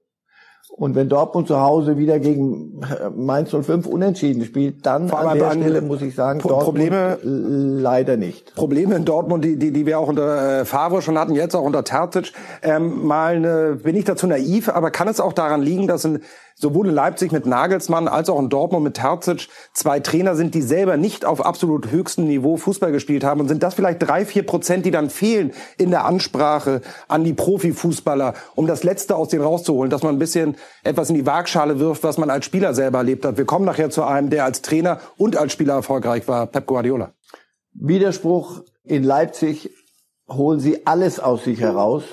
und 0.74 0.94
wenn 0.94 1.10
Dortmund 1.10 1.48
zu 1.48 1.60
Hause 1.60 1.98
wieder 1.98 2.18
gegen 2.18 2.80
Mainz 3.14 3.50
05 3.50 3.86
unentschieden 3.86 4.42
spielt, 4.44 4.86
dann 4.86 5.08
Vor 5.08 5.20
an 5.20 5.38
der 5.38 5.50
Stelle 5.50 5.82
muss 5.82 6.00
ich 6.00 6.14
sagen, 6.14 6.40
Pro 6.40 6.58
Probleme 6.58 7.18
leider 7.22 8.16
nicht. 8.16 8.54
Probleme 8.54 8.94
in 8.94 9.04
Dortmund, 9.04 9.44
die, 9.44 9.58
die, 9.58 9.70
die 9.70 9.84
wir 9.84 9.98
auch 9.98 10.08
unter 10.08 10.60
äh, 10.60 10.64
Favre 10.64 11.02
schon 11.02 11.18
hatten, 11.18 11.34
jetzt 11.34 11.54
auch 11.54 11.62
unter 11.62 11.84
Terzic. 11.84 12.32
Ähm, 12.62 13.06
mal 13.06 13.36
eine, 13.36 13.76
bin 13.82 13.94
ich 13.96 14.06
dazu 14.06 14.26
naiv, 14.26 14.70
aber 14.70 14.90
kann 14.90 15.08
es 15.08 15.20
auch 15.20 15.34
daran 15.34 15.60
liegen, 15.60 15.86
dass 15.86 16.06
ein 16.06 16.22
sowohl 16.54 16.88
in 16.88 16.94
Leipzig 16.94 17.32
mit 17.32 17.46
Nagelsmann 17.46 18.08
als 18.08 18.28
auch 18.28 18.38
in 18.38 18.48
Dortmund 18.48 18.84
mit 18.84 18.94
Terzic 18.94 19.48
zwei 19.74 20.00
Trainer 20.00 20.36
sind, 20.36 20.54
die 20.54 20.62
selber 20.62 20.96
nicht 20.96 21.24
auf 21.24 21.44
absolut 21.44 21.90
höchstem 21.90 22.26
Niveau 22.26 22.56
Fußball 22.56 22.92
gespielt 22.92 23.24
haben 23.24 23.40
und 23.40 23.48
sind 23.48 23.62
das 23.62 23.74
vielleicht 23.74 24.02
drei, 24.02 24.24
vier 24.24 24.44
Prozent, 24.44 24.86
die 24.86 24.90
dann 24.90 25.10
fehlen 25.10 25.52
in 25.78 25.90
der 25.90 26.04
Ansprache 26.04 26.82
an 27.08 27.24
die 27.24 27.32
Profifußballer, 27.32 28.34
um 28.54 28.66
das 28.66 28.84
Letzte 28.84 29.16
aus 29.16 29.28
denen 29.28 29.44
rauszuholen, 29.44 29.90
dass 29.90 30.02
man 30.02 30.14
ein 30.14 30.18
bisschen 30.18 30.56
etwas 30.84 31.08
in 31.10 31.16
die 31.16 31.26
Waagschale 31.26 31.78
wirft, 31.78 32.04
was 32.04 32.18
man 32.18 32.30
als 32.30 32.44
Spieler 32.44 32.74
selber 32.74 32.98
erlebt 32.98 33.24
hat. 33.24 33.36
Wir 33.36 33.44
kommen 33.44 33.64
nachher 33.64 33.90
zu 33.90 34.04
einem, 34.04 34.30
der 34.30 34.44
als 34.44 34.62
Trainer 34.62 35.00
und 35.16 35.36
als 35.36 35.52
Spieler 35.52 35.74
erfolgreich 35.74 36.28
war, 36.28 36.46
Pep 36.46 36.66
Guardiola. 36.66 37.12
Widerspruch 37.74 38.62
in 38.84 39.02
Leipzig 39.02 39.70
holen 40.28 40.60
sie 40.60 40.86
alles 40.86 41.20
aus 41.20 41.44
sich 41.44 41.60
heraus. 41.60 42.04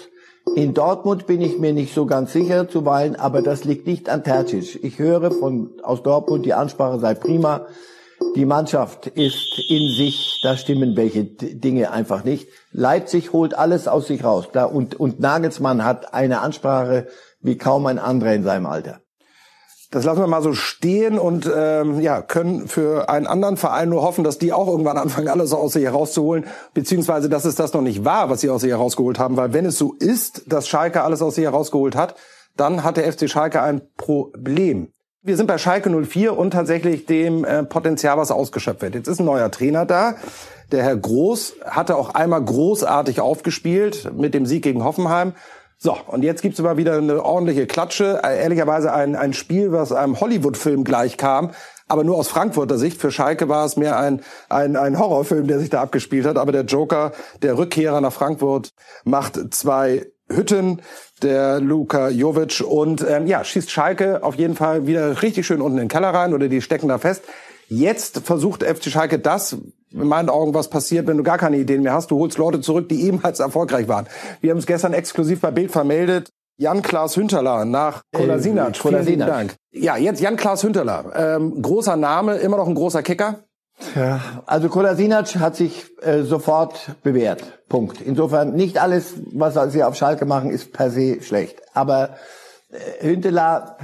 In 0.55 0.73
Dortmund 0.73 1.27
bin 1.27 1.41
ich 1.41 1.59
mir 1.59 1.73
nicht 1.73 1.93
so 1.93 2.05
ganz 2.05 2.33
sicher 2.33 2.67
zuweilen, 2.67 3.15
aber 3.15 3.41
das 3.41 3.63
liegt 3.63 3.87
nicht 3.87 4.09
an 4.09 4.23
Terzic. 4.23 4.83
Ich 4.83 4.99
höre 4.99 5.31
von 5.31 5.71
aus 5.83 6.03
Dortmund, 6.03 6.45
die 6.45 6.53
Ansprache 6.53 6.99
sei 6.99 7.13
prima. 7.13 7.67
Die 8.35 8.45
Mannschaft 8.45 9.07
ist 9.07 9.59
in 9.69 9.95
sich, 9.95 10.39
da 10.43 10.57
stimmen 10.57 10.95
welche 10.97 11.23
Dinge 11.23 11.91
einfach 11.91 12.23
nicht. 12.23 12.49
Leipzig 12.71 13.31
holt 13.31 13.53
alles 13.53 13.87
aus 13.87 14.07
sich 14.07 14.23
raus. 14.23 14.49
Da, 14.51 14.65
und, 14.65 14.99
und 14.99 15.19
Nagelsmann 15.19 15.85
hat 15.85 16.13
eine 16.13 16.41
Ansprache 16.41 17.07
wie 17.41 17.57
kaum 17.57 17.85
ein 17.85 17.99
anderer 17.99 18.33
in 18.33 18.43
seinem 18.43 18.65
Alter. 18.65 19.01
Das 19.91 20.05
lassen 20.05 20.19
wir 20.19 20.27
mal 20.27 20.43
so 20.43 20.53
stehen 20.53 21.17
und 21.17 21.49
ähm, 21.53 21.99
ja, 21.99 22.21
können 22.21 22.67
für 22.67 23.09
einen 23.09 23.25
anderen 23.25 23.57
Verein 23.57 23.89
nur 23.89 24.03
hoffen, 24.03 24.23
dass 24.23 24.37
die 24.37 24.53
auch 24.53 24.67
irgendwann 24.67 24.97
anfangen, 24.97 25.27
alles 25.27 25.51
aus 25.51 25.73
sich 25.73 25.83
herauszuholen, 25.83 26.45
beziehungsweise 26.75 27.27
dass 27.27 27.43
es 27.45 27.55
das 27.55 27.73
noch 27.73 27.81
nicht 27.81 28.05
war, 28.05 28.29
was 28.29 28.41
sie 28.41 28.51
aus 28.51 28.61
sich 28.61 28.69
herausgeholt 28.69 29.17
haben, 29.17 29.35
weil 29.35 29.51
wenn 29.51 29.65
es 29.65 29.79
so 29.79 29.95
ist, 29.97 30.43
dass 30.45 30.67
Schalke 30.67 31.01
alles 31.01 31.23
aus 31.23 31.35
sich 31.35 31.45
herausgeholt 31.45 31.95
hat, 31.95 32.15
dann 32.55 32.83
hat 32.83 32.97
der 32.97 33.11
FC 33.11 33.27
Schalke 33.27 33.63
ein 33.63 33.81
Problem. 33.97 34.89
Wir 35.21 35.35
sind 35.35 35.47
bei 35.47 35.57
Schalke 35.57 35.89
04 35.89 36.37
und 36.37 36.51
tatsächlich 36.51 37.05
dem 37.05 37.43
äh, 37.43 37.63
Potenzial, 37.63 38.17
was 38.17 38.31
ausgeschöpft 38.31 38.83
wird. 38.83 38.95
Jetzt 38.95 39.07
ist 39.07 39.19
ein 39.19 39.25
neuer 39.25 39.49
Trainer 39.49 39.85
da. 39.85 40.15
Der 40.71 40.83
Herr 40.83 40.95
Groß 40.95 41.55
hatte 41.65 41.95
auch 41.97 42.13
einmal 42.13 42.43
großartig 42.43 43.21
aufgespielt 43.21 44.11
mit 44.15 44.35
dem 44.35 44.45
Sieg 44.45 44.63
gegen 44.63 44.83
Hoffenheim. 44.83 45.33
So, 45.81 45.97
und 46.07 46.23
jetzt 46.23 46.41
gibt's 46.41 46.59
aber 46.59 46.75
wieder 46.75 46.97
eine 46.97 47.23
ordentliche 47.23 47.65
Klatsche. 47.65 48.19
Äh, 48.21 48.41
ehrlicherweise 48.41 48.91
ein, 48.91 49.15
ein 49.15 49.31
Spiel, 49.31 49.71
was 49.71 49.93
einem 49.93 50.19
Hollywood-Film 50.19 50.83
gleichkam, 50.83 51.51
aber 51.87 52.03
nur 52.03 52.17
aus 52.17 52.27
Frankfurter 52.27 52.77
Sicht. 52.77 52.99
Für 52.99 53.11
Schalke 53.11 53.47
war 53.47 53.65
es 53.65 53.77
mehr 53.77 53.97
ein, 53.97 54.21
ein, 54.49 54.75
ein 54.75 54.99
Horrorfilm, 54.99 55.47
der 55.47 55.57
sich 55.59 55.69
da 55.69 55.81
abgespielt 55.81 56.25
hat. 56.25 56.37
Aber 56.37 56.51
der 56.51 56.65
Joker, 56.65 57.13
der 57.41 57.57
Rückkehrer 57.57 58.01
nach 58.01 58.11
Frankfurt, 58.11 58.73
macht 59.05 59.39
zwei 59.53 60.05
Hütten, 60.29 60.81
der 61.21 61.61
Luka 61.61 62.09
Jovic 62.09 62.59
und 62.59 63.05
ähm, 63.07 63.25
ja, 63.25 63.45
schießt 63.45 63.71
Schalke 63.71 64.21
auf 64.21 64.35
jeden 64.35 64.55
Fall 64.55 64.85
wieder 64.85 65.21
richtig 65.21 65.47
schön 65.47 65.61
unten 65.61 65.77
in 65.77 65.85
den 65.85 65.89
Keller 65.89 66.09
rein 66.09 66.33
oder 66.33 66.49
die 66.49 66.61
stecken 66.61 66.89
da 66.89 66.97
fest. 66.97 67.23
Jetzt 67.69 68.19
versucht 68.25 68.63
FC 68.63 68.89
Schalke 68.89 69.17
das, 69.17 69.55
in 69.91 70.07
meinen 70.07 70.29
Augen 70.29 70.53
was 70.53 70.69
passiert, 70.69 71.07
wenn 71.07 71.17
du 71.17 71.23
gar 71.23 71.37
keine 71.37 71.57
Ideen 71.57 71.83
mehr 71.83 71.93
hast. 71.93 72.11
Du 72.11 72.19
holst 72.19 72.37
Leute 72.37 72.61
zurück, 72.61 72.89
die 72.89 73.03
ebenfalls 73.05 73.39
erfolgreich 73.39 73.87
waren. 73.87 74.07
Wir 74.41 74.51
haben 74.51 74.59
es 74.59 74.65
gestern 74.65 74.93
exklusiv 74.93 75.41
bei 75.41 75.51
Bild 75.51 75.71
vermeldet. 75.71 76.29
Jan-Klaas 76.57 77.15
Hünterler 77.15 77.63
nach 77.63 78.01
Kolasinac. 78.13 78.75
Äh, 78.75 78.89
Vielen 78.89 79.05
lieben 79.05 79.19
Dank. 79.19 79.55
Ja, 79.71 79.95
jetzt 79.95 80.19
Jan-Klaas 80.19 80.63
Hünterler. 80.63 81.05
Ähm, 81.15 81.61
großer 81.61 81.95
Name, 81.95 82.35
immer 82.35 82.57
noch 82.57 82.67
ein 82.67 82.75
großer 82.75 83.01
Kicker. 83.01 83.39
Ja, 83.95 84.19
also 84.45 84.67
Kolasinac 84.67 85.35
hat 85.35 85.55
sich 85.55 85.85
äh, 86.01 86.23
sofort 86.23 86.91
bewährt. 87.01 87.43
Punkt. 87.69 88.01
Insofern 88.01 88.55
nicht 88.55 88.77
alles, 88.81 89.13
was 89.31 89.57
sie 89.71 89.83
auf 89.83 89.95
Schalke 89.95 90.25
machen, 90.25 90.51
ist 90.51 90.73
per 90.73 90.91
se 90.91 91.21
schlecht. 91.21 91.61
Aber 91.73 92.09
äh, 92.71 93.07
Hünteler, 93.07 93.77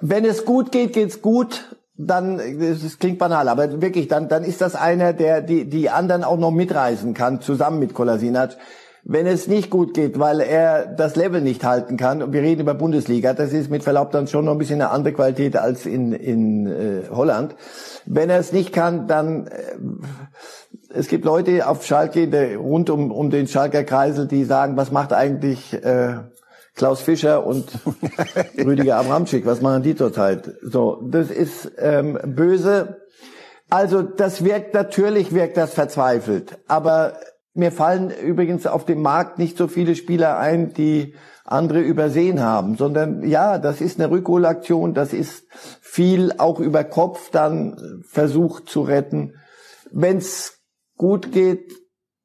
wenn 0.00 0.24
es 0.24 0.46
gut 0.46 0.72
geht, 0.72 0.94
geht's 0.94 1.20
gut 1.20 1.76
dann, 2.06 2.38
das 2.38 2.98
klingt 2.98 3.18
banal, 3.18 3.48
aber 3.48 3.80
wirklich, 3.80 4.08
dann, 4.08 4.28
dann 4.28 4.44
ist 4.44 4.60
das 4.60 4.74
einer, 4.74 5.12
der 5.12 5.42
die, 5.42 5.68
die 5.68 5.90
anderen 5.90 6.24
auch 6.24 6.38
noch 6.38 6.50
mitreißen 6.50 7.14
kann, 7.14 7.40
zusammen 7.40 7.78
mit 7.78 7.94
Kolasinac. 7.94 8.56
Wenn 9.02 9.26
es 9.26 9.48
nicht 9.48 9.70
gut 9.70 9.94
geht, 9.94 10.18
weil 10.18 10.40
er 10.40 10.84
das 10.84 11.16
Level 11.16 11.40
nicht 11.40 11.64
halten 11.64 11.96
kann, 11.96 12.22
und 12.22 12.32
wir 12.34 12.42
reden 12.42 12.60
über 12.60 12.74
Bundesliga, 12.74 13.32
das 13.32 13.52
ist 13.52 13.70
mit 13.70 13.82
Verlaub 13.82 14.10
dann 14.10 14.26
schon 14.26 14.44
noch 14.44 14.52
ein 14.52 14.58
bisschen 14.58 14.80
eine 14.80 14.90
andere 14.90 15.14
Qualität 15.14 15.56
als 15.56 15.86
in, 15.86 16.12
in 16.12 16.66
äh, 16.66 17.02
Holland. 17.10 17.54
Wenn 18.04 18.28
er 18.28 18.38
es 18.38 18.52
nicht 18.52 18.72
kann, 18.72 19.06
dann 19.06 19.46
äh, 19.46 19.52
es 20.92 21.08
gibt 21.08 21.24
Leute 21.24 21.66
auf 21.66 21.86
Schalke, 21.86 22.28
der, 22.28 22.58
rund 22.58 22.90
um, 22.90 23.10
um 23.10 23.30
den 23.30 23.46
Schalker 23.46 23.84
Kreisel, 23.84 24.26
die 24.26 24.44
sagen, 24.44 24.76
was 24.76 24.92
macht 24.92 25.14
eigentlich 25.14 25.72
äh, 25.72 26.16
Klaus 26.74 27.00
Fischer 27.00 27.46
und 27.46 27.66
Rüdiger 28.58 28.96
Abramczyk, 28.96 29.44
was 29.44 29.60
machen 29.60 29.82
die 29.82 29.96
zurzeit? 29.96 30.50
So, 30.62 31.02
das 31.10 31.30
ist 31.30 31.72
ähm, 31.78 32.18
böse. 32.24 33.00
Also 33.68 34.02
das 34.02 34.44
wirkt 34.44 34.74
natürlich, 34.74 35.32
wirkt 35.32 35.56
das 35.56 35.74
verzweifelt. 35.74 36.58
Aber 36.66 37.14
mir 37.54 37.72
fallen 37.72 38.10
übrigens 38.10 38.66
auf 38.66 38.84
dem 38.84 39.02
Markt 39.02 39.38
nicht 39.38 39.56
so 39.56 39.68
viele 39.68 39.94
Spieler 39.94 40.38
ein, 40.38 40.72
die 40.72 41.14
andere 41.44 41.80
übersehen 41.80 42.40
haben, 42.40 42.76
sondern 42.76 43.26
ja, 43.26 43.58
das 43.58 43.80
ist 43.80 44.00
eine 44.00 44.10
Rückholaktion, 44.10 44.94
das 44.94 45.12
ist 45.12 45.46
viel 45.80 46.32
auch 46.38 46.60
über 46.60 46.84
Kopf 46.84 47.30
dann 47.30 48.02
versucht 48.08 48.68
zu 48.68 48.82
retten. 48.82 49.34
Wenn's 49.90 50.60
gut 50.96 51.32
geht, 51.32 51.72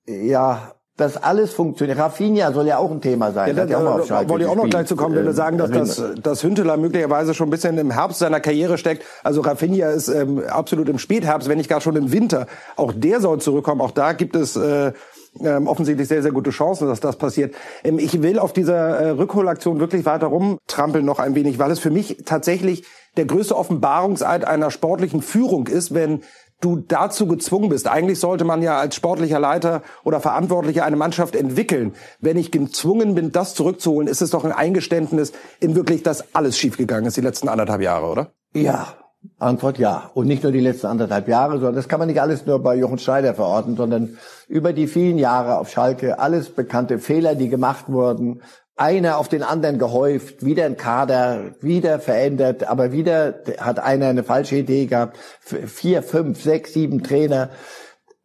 ja, 0.06 0.75
das 0.98 1.22
alles 1.22 1.52
funktioniert. 1.54 2.00
Rafinha 2.00 2.54
soll 2.54 2.68
ja 2.68 2.78
auch 2.78 2.90
ein 2.90 3.02
Thema 3.02 3.32
sein. 3.32 3.56
Ja, 3.56 3.66
da, 3.66 3.70
ja 3.70 3.78
auch 3.80 4.10
mal 4.10 4.30
wollte 4.30 4.46
ich 4.46 4.50
auch 4.50 4.56
noch 4.56 4.70
gleich 4.70 4.88
zu 4.88 4.96
kommen, 4.96 5.16
wenn 5.16 5.24
wir 5.24 5.32
ähm, 5.32 5.36
sagen, 5.36 5.58
dass, 5.58 5.70
dass, 5.72 6.02
dass 6.22 6.44
Hünteler 6.44 6.78
möglicherweise 6.78 7.34
schon 7.34 7.48
ein 7.48 7.52
bisschen 7.52 7.78
im 7.78 7.92
Herbst 7.92 8.20
seiner 8.20 8.40
Karriere 8.40 8.78
steckt. 8.78 9.04
Also 9.22 9.42
Rafinha 9.42 9.90
ist 9.90 10.08
ähm, 10.08 10.42
absolut 10.48 10.88
im 10.88 10.98
Spätherbst, 10.98 11.50
wenn 11.50 11.58
nicht 11.58 11.70
gar 11.70 11.82
schon 11.82 11.98
im 11.98 12.14
Winter. 12.14 12.48
Auch 12.78 12.94
der 12.96 13.20
soll 13.20 13.42
zurückkommen. 13.42 13.82
Auch 13.82 13.92
da 13.92 14.14
gibt 14.14 14.38
es 14.38 14.56
äh, 14.56 14.94
ähm, 15.42 15.68
offensichtlich 15.68 16.08
sehr, 16.08 16.22
sehr 16.22 16.32
gute 16.32 16.52
Chancen, 16.52 16.88
dass 16.88 17.02
das 17.02 17.18
passiert. 17.18 17.56
Ähm, 17.84 18.00
ich 18.00 18.22
will 18.22 18.40
auf 18.40 18.54
dieser 18.54 18.98
äh, 18.98 19.10
Rückholaktion 19.10 19.82
wirklich 19.82 20.06
weiter 20.06 20.28
rumtrampeln 20.28 21.04
noch 21.04 21.20
ein 21.20 21.36
wenig, 21.36 21.60
weil 21.60 21.72
es 21.72 21.80
für 21.80 21.92
mich 21.92 22.24
tatsächlich 22.26 22.86
der 23.18 23.26
größte 23.26 23.56
Offenbarungseid 23.56 24.46
einer 24.46 24.72
sportlichen 24.72 25.22
Führung 25.22 25.68
ist, 25.68 25.94
wenn 25.94 26.22
du 26.62 26.78
dazu 26.78 27.28
gezwungen 27.28 27.70
bist. 27.70 27.88
Eigentlich 27.88 28.20
sollte 28.20 28.46
man 28.46 28.62
ja 28.62 28.80
als 28.80 28.96
sportlicher 28.96 29.40
Leiter 29.40 29.82
oder 30.04 30.20
Verantwortlicher 30.20 30.86
eine 30.86 30.96
Mannschaft 30.96 31.36
entwickeln. 31.36 31.94
Wenn 32.20 32.38
ich 32.38 32.52
gezwungen 32.52 33.16
bin, 33.16 33.32
das 33.32 33.54
zurückzuholen, 33.54 34.08
ist 34.08 34.22
es 34.22 34.32
doch 34.32 34.46
ein 34.46 34.52
Eingeständnis 34.52 35.34
in 35.60 35.76
wirklich, 35.76 36.04
dass 36.04 36.34
alles 36.34 36.58
schiefgegangen 36.58 37.06
ist 37.06 37.18
die 37.18 37.22
letzten 37.22 37.50
anderthalb 37.50 37.82
Jahre, 37.82 38.08
oder? 38.08 38.32
Ja, 38.54 38.96
Antwort 39.40 39.78
ja. 39.80 40.12
Und 40.14 40.28
nicht 40.28 40.44
nur 40.44 40.52
die 40.52 40.60
letzten 40.60 40.88
anderthalb 40.88 41.28
Jahre, 41.28 41.54
sondern 41.54 41.76
das 41.76 41.88
kann 41.88 42.00
man 42.00 42.08
nicht 42.08 42.22
alles 42.22 42.46
nur 42.46 42.62
bei 42.62 42.76
Jochen 42.76 43.00
Schneider 43.00 43.34
verorten, 43.34 43.76
sondern 43.76 44.18
über 44.48 44.74
die 44.74 44.88
vielen 44.88 45.18
Jahre 45.18 45.58
auf 45.58 45.70
Schalke 45.70 46.20
alles 46.20 46.50
bekannte 46.50 47.00
Fehler, 47.00 47.36
die 47.36 47.50
gemacht 47.50 47.86
wurden, 47.88 48.42
einer 48.76 49.18
auf 49.18 49.30
den 49.30 49.44
anderen 49.44 49.80
gehäuft, 49.80 50.46
wieder 50.46 50.66
ein 50.66 50.78
Kader, 50.78 51.56
wieder 51.62 52.00
verändert, 52.00 52.68
aber 52.68 52.92
wieder 52.92 53.42
hat 53.60 53.80
einer 53.80 54.08
eine 54.08 54.24
falsche 54.24 54.58
Idee 54.58 54.86
gehabt. 54.86 55.18
Vier, 55.40 56.04
fünf, 56.04 56.44
sechs, 56.44 56.74
sieben 56.74 57.02
Trainer. 57.02 57.50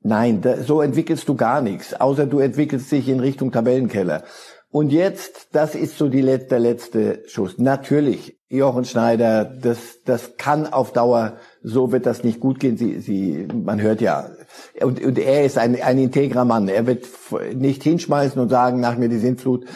Nein, 0.03 0.41
da, 0.41 0.57
so 0.63 0.81
entwickelst 0.81 1.29
du 1.29 1.37
gar 1.37 1.61
nichts, 1.61 1.95
außer 1.95 2.27
du 2.27 2.41
entwickelst 2.41 2.91
dich 2.91 3.09
in 3.09 3.21
Richtung 3.21 3.53
Tabellenkeller. 3.53 4.25
Und 4.73 4.93
jetzt, 4.93 5.49
das 5.53 5.75
ist 5.75 5.99
so 5.99 6.09
die, 6.09 6.23
der 6.23 6.59
letzte 6.59 7.25
Schuss. 7.27 7.59
Natürlich, 7.59 8.39
Jochen 8.49 8.85
Schneider, 8.85 9.45
das, 9.45 10.03
das 10.05 10.37
kann 10.37 10.67
auf 10.73 10.93
Dauer, 10.93 11.37
so 11.63 11.91
wird 11.93 12.07
das 12.07 12.25
nicht 12.25 12.41
gut 12.41 12.61
gehen. 12.61 12.77
Sie, 12.77 13.01
sie, 13.01 13.49
man 13.53 13.81
hört 13.81 14.01
ja, 14.01 14.31
und, 14.81 15.05
und 15.05 15.19
er 15.19 15.45
ist 15.45 15.59
ein, 15.59 15.81
ein 15.81 15.99
integrer 15.99 16.45
Mann. 16.45 16.69
Er 16.69 16.87
wird 16.87 17.07
nicht 17.55 17.83
hinschmeißen 17.83 18.41
und 18.41 18.49
sagen, 18.49 18.81
nach 18.81 18.97
mir 18.97 19.09
die 19.09 19.19
Sintflut. 19.19 19.67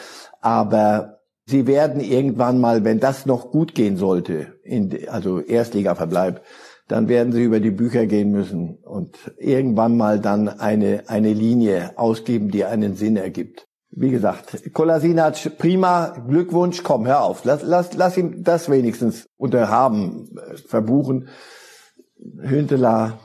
Aber 0.45 1.21
sie 1.47 1.67
werden 1.67 2.03
irgendwann 2.03 2.61
mal, 2.61 2.85
wenn 2.85 3.01
das 3.01 3.25
noch 3.25 3.51
gut 3.51 3.75
gehen 3.75 3.97
sollte, 3.97 4.59
in, 4.63 5.09
also 5.09 5.41
Erstligaverbleib, 5.41 6.43
dann 6.87 7.09
werden 7.09 7.33
sie 7.33 7.43
über 7.43 7.61
die 7.61 7.71
Bücher 7.71 8.05
gehen 8.05 8.31
müssen 8.31 8.77
und 8.83 9.17
irgendwann 9.39 9.97
mal 9.97 10.21
dann 10.21 10.49
eine, 10.49 11.05
eine 11.07 11.33
Linie 11.33 11.93
ausgeben, 11.97 12.51
die 12.51 12.67
einen 12.67 12.95
Sinn 12.95 13.17
ergibt. 13.17 13.67
Wie 13.91 14.11
gesagt, 14.11 14.71
Kolasinac, 14.75 15.57
prima, 15.57 16.09
Glückwunsch, 16.29 16.83
komm, 16.83 17.07
hör 17.07 17.23
auf. 17.23 17.47
Lass, 17.47 17.63
lass, 17.63 17.95
lass 17.95 18.19
ihm 18.19 18.45
das 18.45 18.69
wenigstens 18.69 19.25
unter 19.39 19.71
Haben 19.71 20.29
äh, 20.37 20.59
verbuchen. 20.59 21.29
Hünteler, 22.43 23.19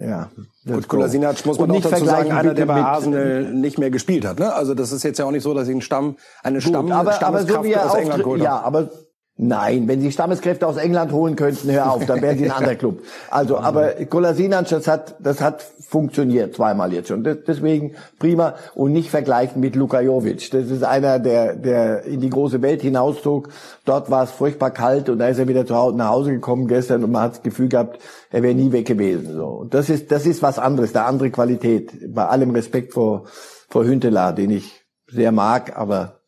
ja, 0.00 0.30
Gut, 0.66 0.88
Kolasinac 0.88 1.44
muss 1.44 1.58
man 1.58 1.70
auch 1.70 1.80
dazu 1.80 2.04
sagen, 2.04 2.32
einer, 2.32 2.54
der 2.54 2.66
bei 2.66 2.82
Arsenal 2.82 3.52
nicht 3.52 3.78
mehr 3.78 3.90
gespielt 3.90 4.24
hat. 4.24 4.38
Ne? 4.38 4.52
Also 4.52 4.74
das 4.74 4.92
ist 4.92 5.02
jetzt 5.02 5.18
ja 5.18 5.26
auch 5.26 5.30
nicht 5.30 5.42
so, 5.42 5.52
dass 5.52 5.66
sie 5.66 5.72
einen 5.72 5.82
Stamm, 5.82 6.16
eine 6.42 6.58
Gut, 6.58 6.68
Stamm, 6.68 6.90
aber, 6.90 7.22
aber 7.22 7.42
so 7.42 7.62
wie 7.64 7.72
er 7.72 7.90
aus 7.90 7.94
England 7.94 8.22
geholt 8.22 8.42
Ja, 8.42 8.60
aber 8.60 8.88
Nein, 9.36 9.88
wenn 9.88 10.00
Sie 10.00 10.12
Stammeskräfte 10.12 10.64
aus 10.64 10.76
England 10.76 11.10
holen 11.10 11.34
könnten, 11.34 11.68
hör 11.72 11.90
auf, 11.90 12.06
dann 12.06 12.22
wären 12.22 12.38
Sie 12.38 12.44
ein 12.44 12.50
anderer 12.56 12.76
Club. 12.76 13.02
Also, 13.30 13.58
aber 13.58 13.88
Kolasinac, 14.06 14.68
das 14.68 14.86
hat, 14.86 15.16
das 15.18 15.40
hat 15.40 15.60
funktioniert 15.80 16.54
zweimal 16.54 16.92
jetzt 16.92 17.08
schon. 17.08 17.24
deswegen 17.24 17.94
prima 18.20 18.54
und 18.74 18.92
nicht 18.92 19.10
vergleichen 19.10 19.60
mit 19.60 19.74
Luka 19.74 20.00
Jovic. 20.00 20.50
Das 20.52 20.70
ist 20.70 20.84
einer, 20.84 21.18
der, 21.18 21.56
der 21.56 22.04
in 22.04 22.20
die 22.20 22.30
große 22.30 22.62
Welt 22.62 22.82
hinauszog. 22.82 23.48
Dort 23.84 24.08
war 24.08 24.22
es 24.22 24.30
furchtbar 24.30 24.70
kalt 24.70 25.08
und 25.08 25.18
da 25.18 25.26
ist 25.26 25.38
er 25.38 25.48
wieder 25.48 25.66
zu 25.66 25.74
Hause, 25.74 25.96
nach 25.96 26.10
Hause 26.10 26.30
gekommen 26.30 26.68
gestern 26.68 27.02
und 27.02 27.10
man 27.10 27.22
hat 27.22 27.32
das 27.32 27.42
Gefühl 27.42 27.68
gehabt, 27.68 27.98
er 28.30 28.42
wäre 28.44 28.54
nie 28.54 28.70
weg 28.70 28.86
gewesen. 28.86 29.34
So. 29.34 29.46
Und 29.46 29.74
das 29.74 29.90
ist, 29.90 30.12
das 30.12 30.26
ist 30.26 30.42
was 30.42 30.60
anderes, 30.60 30.92
der 30.92 31.06
andere 31.06 31.30
Qualität. 31.30 31.92
Bei 32.14 32.26
allem 32.26 32.50
Respekt 32.50 32.92
vor, 32.92 33.24
vor 33.68 33.84
Hünteler, 33.84 34.32
den 34.32 34.50
ich 34.50 34.84
sehr 35.08 35.32
mag, 35.32 35.76
aber 35.76 36.20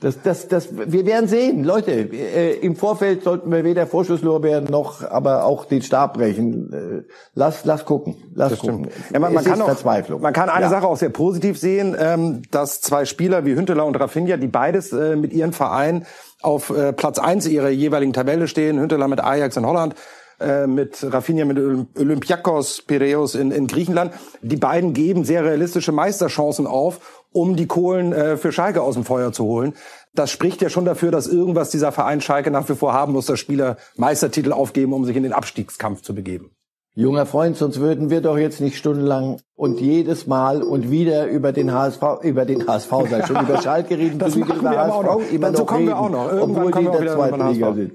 das, 0.00 0.22
das, 0.22 0.46
das, 0.46 0.68
wir 0.70 1.06
werden 1.06 1.28
sehen, 1.28 1.64
Leute. 1.64 1.90
Äh, 1.90 2.58
Im 2.58 2.76
Vorfeld 2.76 3.24
sollten 3.24 3.50
wir 3.50 3.64
weder 3.64 3.84
Vorschusslorbeeren 3.88 4.66
noch, 4.66 5.02
aber 5.02 5.44
auch 5.44 5.64
den 5.64 5.82
Stab 5.82 6.14
brechen. 6.14 6.72
Äh, 6.72 7.12
lass, 7.34 7.64
lass 7.64 7.84
gucken, 7.84 8.14
lass 8.32 8.50
das 8.50 8.60
gucken. 8.60 8.88
Ja, 9.12 9.18
man, 9.18 9.34
man 9.34 9.44
kann 9.44 9.60
auch, 9.60 9.66
Verzweiflung. 9.66 10.20
Man 10.20 10.32
kann 10.32 10.50
eine 10.50 10.66
ja. 10.66 10.70
Sache 10.70 10.86
auch 10.86 10.96
sehr 10.96 11.08
positiv 11.08 11.58
sehen, 11.58 11.96
ähm, 11.98 12.42
dass 12.52 12.80
zwei 12.80 13.06
Spieler 13.06 13.44
wie 13.44 13.56
Hünteler 13.56 13.84
und 13.86 13.96
Rafinha, 13.96 14.36
die 14.36 14.46
beides 14.46 14.92
äh, 14.92 15.16
mit 15.16 15.32
ihren 15.32 15.52
Vereinen 15.52 16.06
auf 16.42 16.70
äh, 16.70 16.92
Platz 16.92 17.18
eins 17.18 17.48
ihrer 17.48 17.70
jeweiligen 17.70 18.12
Tabelle 18.12 18.46
stehen. 18.46 18.78
Hünteler 18.78 19.08
mit 19.08 19.18
Ajax 19.18 19.56
in 19.56 19.66
Holland 19.66 19.96
äh, 20.40 20.66
mit 20.66 20.98
Rafinha 21.02 21.44
mit 21.44 21.58
Olympiakos 21.98 22.82
Piraeus 22.82 23.34
in, 23.34 23.50
in 23.50 23.66
Griechenland. 23.66 24.12
Die 24.42 24.56
beiden 24.56 24.92
geben 24.92 25.24
sehr 25.24 25.44
realistische 25.44 25.92
Meisterchancen 25.92 26.66
auf 26.66 27.00
um 27.32 27.56
die 27.56 27.66
Kohlen 27.66 28.12
äh, 28.12 28.36
für 28.36 28.52
Schalke 28.52 28.82
aus 28.82 28.94
dem 28.94 29.04
Feuer 29.04 29.32
zu 29.32 29.44
holen. 29.44 29.74
Das 30.14 30.30
spricht 30.30 30.62
ja 30.62 30.70
schon 30.70 30.84
dafür, 30.84 31.10
dass 31.10 31.26
irgendwas 31.26 31.70
dieser 31.70 31.92
Verein 31.92 32.20
Schalke 32.20 32.50
nach 32.50 32.68
wie 32.68 32.74
vor 32.74 32.92
haben 32.92 33.12
muss, 33.12 33.26
dass 33.26 33.38
Spieler 33.38 33.76
Meistertitel 33.96 34.52
aufgeben, 34.52 34.92
um 34.92 35.04
sich 35.04 35.16
in 35.16 35.22
den 35.22 35.32
Abstiegskampf 35.32 36.02
zu 36.02 36.14
begeben. 36.14 36.50
Junger 36.94 37.26
Freund, 37.26 37.56
sonst 37.56 37.78
würden 37.78 38.10
wir 38.10 38.20
doch 38.22 38.36
jetzt 38.36 38.60
nicht 38.60 38.76
stundenlang 38.76 39.36
und 39.54 39.80
jedes 39.80 40.26
Mal 40.26 40.64
und 40.64 40.90
wieder 40.90 41.26
über 41.26 41.52
den 41.52 41.72
HSV, 41.72 42.02
über 42.22 42.44
den 42.44 42.66
HSV, 42.66 42.90
sei 43.08 43.24
schon 43.24 43.36
über 43.44 43.62
Schalke 43.62 43.96
reden, 43.96 44.18
das 44.18 44.34
über 44.34 44.60
wir 44.60 44.70
HSV, 44.70 44.92
auch 44.92 45.04
noch. 45.04 45.20
Dazu 45.40 45.60
noch 45.60 45.66
kommen 45.66 45.78
reden, 45.78 45.88
wir 45.90 45.98
auch 45.98 46.10
noch. 46.10 46.32
Irgendwann 46.32 46.66
obwohl 46.66 46.82
die 46.82 46.86
in 46.86 47.04
der 47.04 47.14
zweiten 47.14 47.52
Liga 47.52 47.74
sind. 47.74 47.92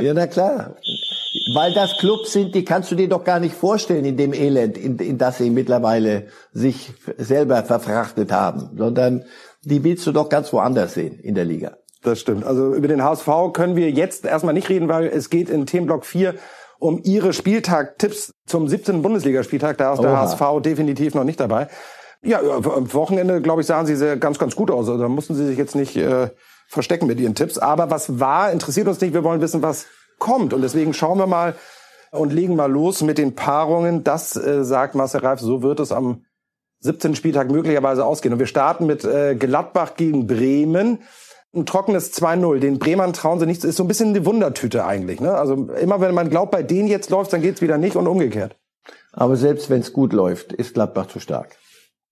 Ja, 0.00 0.14
na 0.14 0.26
klar. 0.26 0.76
Weil 1.54 1.72
das 1.72 1.96
Clubs 1.98 2.32
sind, 2.32 2.54
die 2.54 2.64
kannst 2.64 2.90
du 2.90 2.94
dir 2.94 3.08
doch 3.08 3.24
gar 3.24 3.40
nicht 3.40 3.54
vorstellen 3.54 4.04
in 4.04 4.16
dem 4.16 4.32
Elend, 4.32 4.76
in, 4.76 4.98
in 4.98 5.18
das 5.18 5.38
sie 5.38 5.50
mittlerweile 5.50 6.26
sich 6.52 6.92
selber 7.16 7.62
verfrachtet 7.64 8.32
haben, 8.32 8.70
sondern 8.76 9.24
die 9.62 9.82
willst 9.84 10.06
du 10.06 10.12
doch 10.12 10.28
ganz 10.28 10.52
woanders 10.52 10.94
sehen 10.94 11.18
in 11.20 11.34
der 11.34 11.44
Liga. 11.44 11.78
Das 12.02 12.20
stimmt. 12.20 12.44
Also 12.44 12.74
über 12.74 12.88
den 12.88 13.02
HSV 13.02 13.28
können 13.52 13.76
wir 13.76 13.90
jetzt 13.90 14.24
erstmal 14.24 14.54
nicht 14.54 14.68
reden, 14.68 14.88
weil 14.88 15.06
es 15.06 15.30
geht 15.30 15.50
in 15.50 15.66
Themenblock 15.66 16.06
4 16.06 16.34
um 16.78 17.00
ihre 17.02 17.32
Spieltag-Tipps 17.32 18.34
zum 18.46 18.68
17. 18.68 19.02
Bundesligaspieltag. 19.02 19.78
Da 19.78 19.94
ist 19.94 20.02
der 20.02 20.16
HSV 20.16 20.62
definitiv 20.62 21.14
noch 21.14 21.24
nicht 21.24 21.40
dabei. 21.40 21.68
Ja, 22.22 22.40
am 22.40 22.92
Wochenende, 22.94 23.40
glaube 23.40 23.62
ich, 23.62 23.66
sahen 23.66 23.86
sie 23.86 23.96
sehr, 23.96 24.16
ganz, 24.16 24.38
ganz 24.38 24.54
gut 24.54 24.70
aus. 24.70 24.88
Also 24.88 25.00
da 25.00 25.08
mussten 25.08 25.34
sie 25.34 25.46
sich 25.46 25.58
jetzt 25.58 25.74
nicht 25.74 25.96
äh, 25.96 26.30
verstecken 26.68 27.06
mit 27.06 27.18
ihren 27.18 27.34
Tipps. 27.34 27.58
Aber 27.58 27.90
was 27.90 28.20
war, 28.20 28.52
interessiert 28.52 28.86
uns 28.86 29.00
nicht. 29.00 29.14
Wir 29.14 29.24
wollen 29.24 29.40
wissen, 29.40 29.62
was 29.62 29.86
kommt. 30.18 30.52
Und 30.52 30.62
deswegen 30.62 30.94
schauen 30.94 31.18
wir 31.18 31.26
mal 31.26 31.54
und 32.10 32.32
legen 32.32 32.56
mal 32.56 32.70
los 32.70 33.02
mit 33.02 33.18
den 33.18 33.34
Paarungen. 33.34 34.04
Das 34.04 34.36
äh, 34.36 34.64
sagt 34.64 34.94
Marcel 34.94 35.20
Reif, 35.20 35.40
so 35.40 35.62
wird 35.62 35.80
es 35.80 35.92
am 35.92 36.24
17. 36.80 37.14
Spieltag 37.14 37.50
möglicherweise 37.50 38.04
ausgehen. 38.04 38.32
Und 38.32 38.38
wir 38.38 38.46
starten 38.46 38.86
mit 38.86 39.04
äh, 39.04 39.34
Gladbach 39.34 39.94
gegen 39.96 40.26
Bremen 40.26 41.00
ein 41.54 41.66
trockenes 41.66 42.12
2-0. 42.14 42.58
Den 42.58 42.78
Bremern 42.78 43.12
trauen 43.12 43.40
sie 43.40 43.46
nichts. 43.46 43.64
Ist 43.64 43.76
so 43.76 43.84
ein 43.84 43.88
bisschen 43.88 44.14
die 44.14 44.26
Wundertüte 44.26 44.84
eigentlich. 44.84 45.20
Ne? 45.20 45.32
Also 45.32 45.54
immer 45.54 46.00
wenn 46.00 46.14
man 46.14 46.30
glaubt, 46.30 46.52
bei 46.52 46.62
denen 46.62 46.88
jetzt 46.88 47.10
läuft, 47.10 47.32
dann 47.32 47.42
geht's 47.42 47.62
wieder 47.62 47.78
nicht 47.78 47.96
und 47.96 48.06
umgekehrt. 48.06 48.56
Aber 49.12 49.36
selbst 49.36 49.70
wenn 49.70 49.80
es 49.80 49.92
gut 49.92 50.12
läuft, 50.12 50.52
ist 50.52 50.74
Gladbach 50.74 51.06
zu 51.06 51.20
stark. 51.20 51.56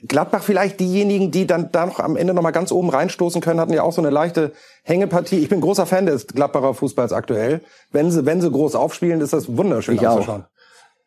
Gladbach 0.06 0.42
vielleicht 0.42 0.78
diejenigen, 0.78 1.30
die 1.30 1.46
dann 1.46 1.72
da 1.72 1.86
noch 1.86 2.00
am 2.00 2.16
Ende 2.16 2.34
noch 2.34 2.42
mal 2.42 2.50
ganz 2.50 2.70
oben 2.70 2.90
reinstoßen 2.90 3.40
können, 3.40 3.60
hatten 3.60 3.72
ja 3.72 3.82
auch 3.82 3.92
so 3.92 4.02
eine 4.02 4.10
leichte 4.10 4.52
Hängepartie. 4.82 5.38
Ich 5.38 5.48
bin 5.48 5.60
großer 5.60 5.86
Fan 5.86 6.06
des 6.06 6.26
Gladbacher 6.26 6.74
Fußballs 6.74 7.12
aktuell. 7.12 7.62
Wenn 7.92 8.10
sie, 8.10 8.26
wenn 8.26 8.42
sie 8.42 8.50
groß 8.50 8.74
aufspielen, 8.74 9.20
ist 9.22 9.32
das 9.32 9.56
wunderschön 9.56 9.94
ich 9.94 10.06
anzuschauen. 10.06 10.44
Auch. 10.44 10.56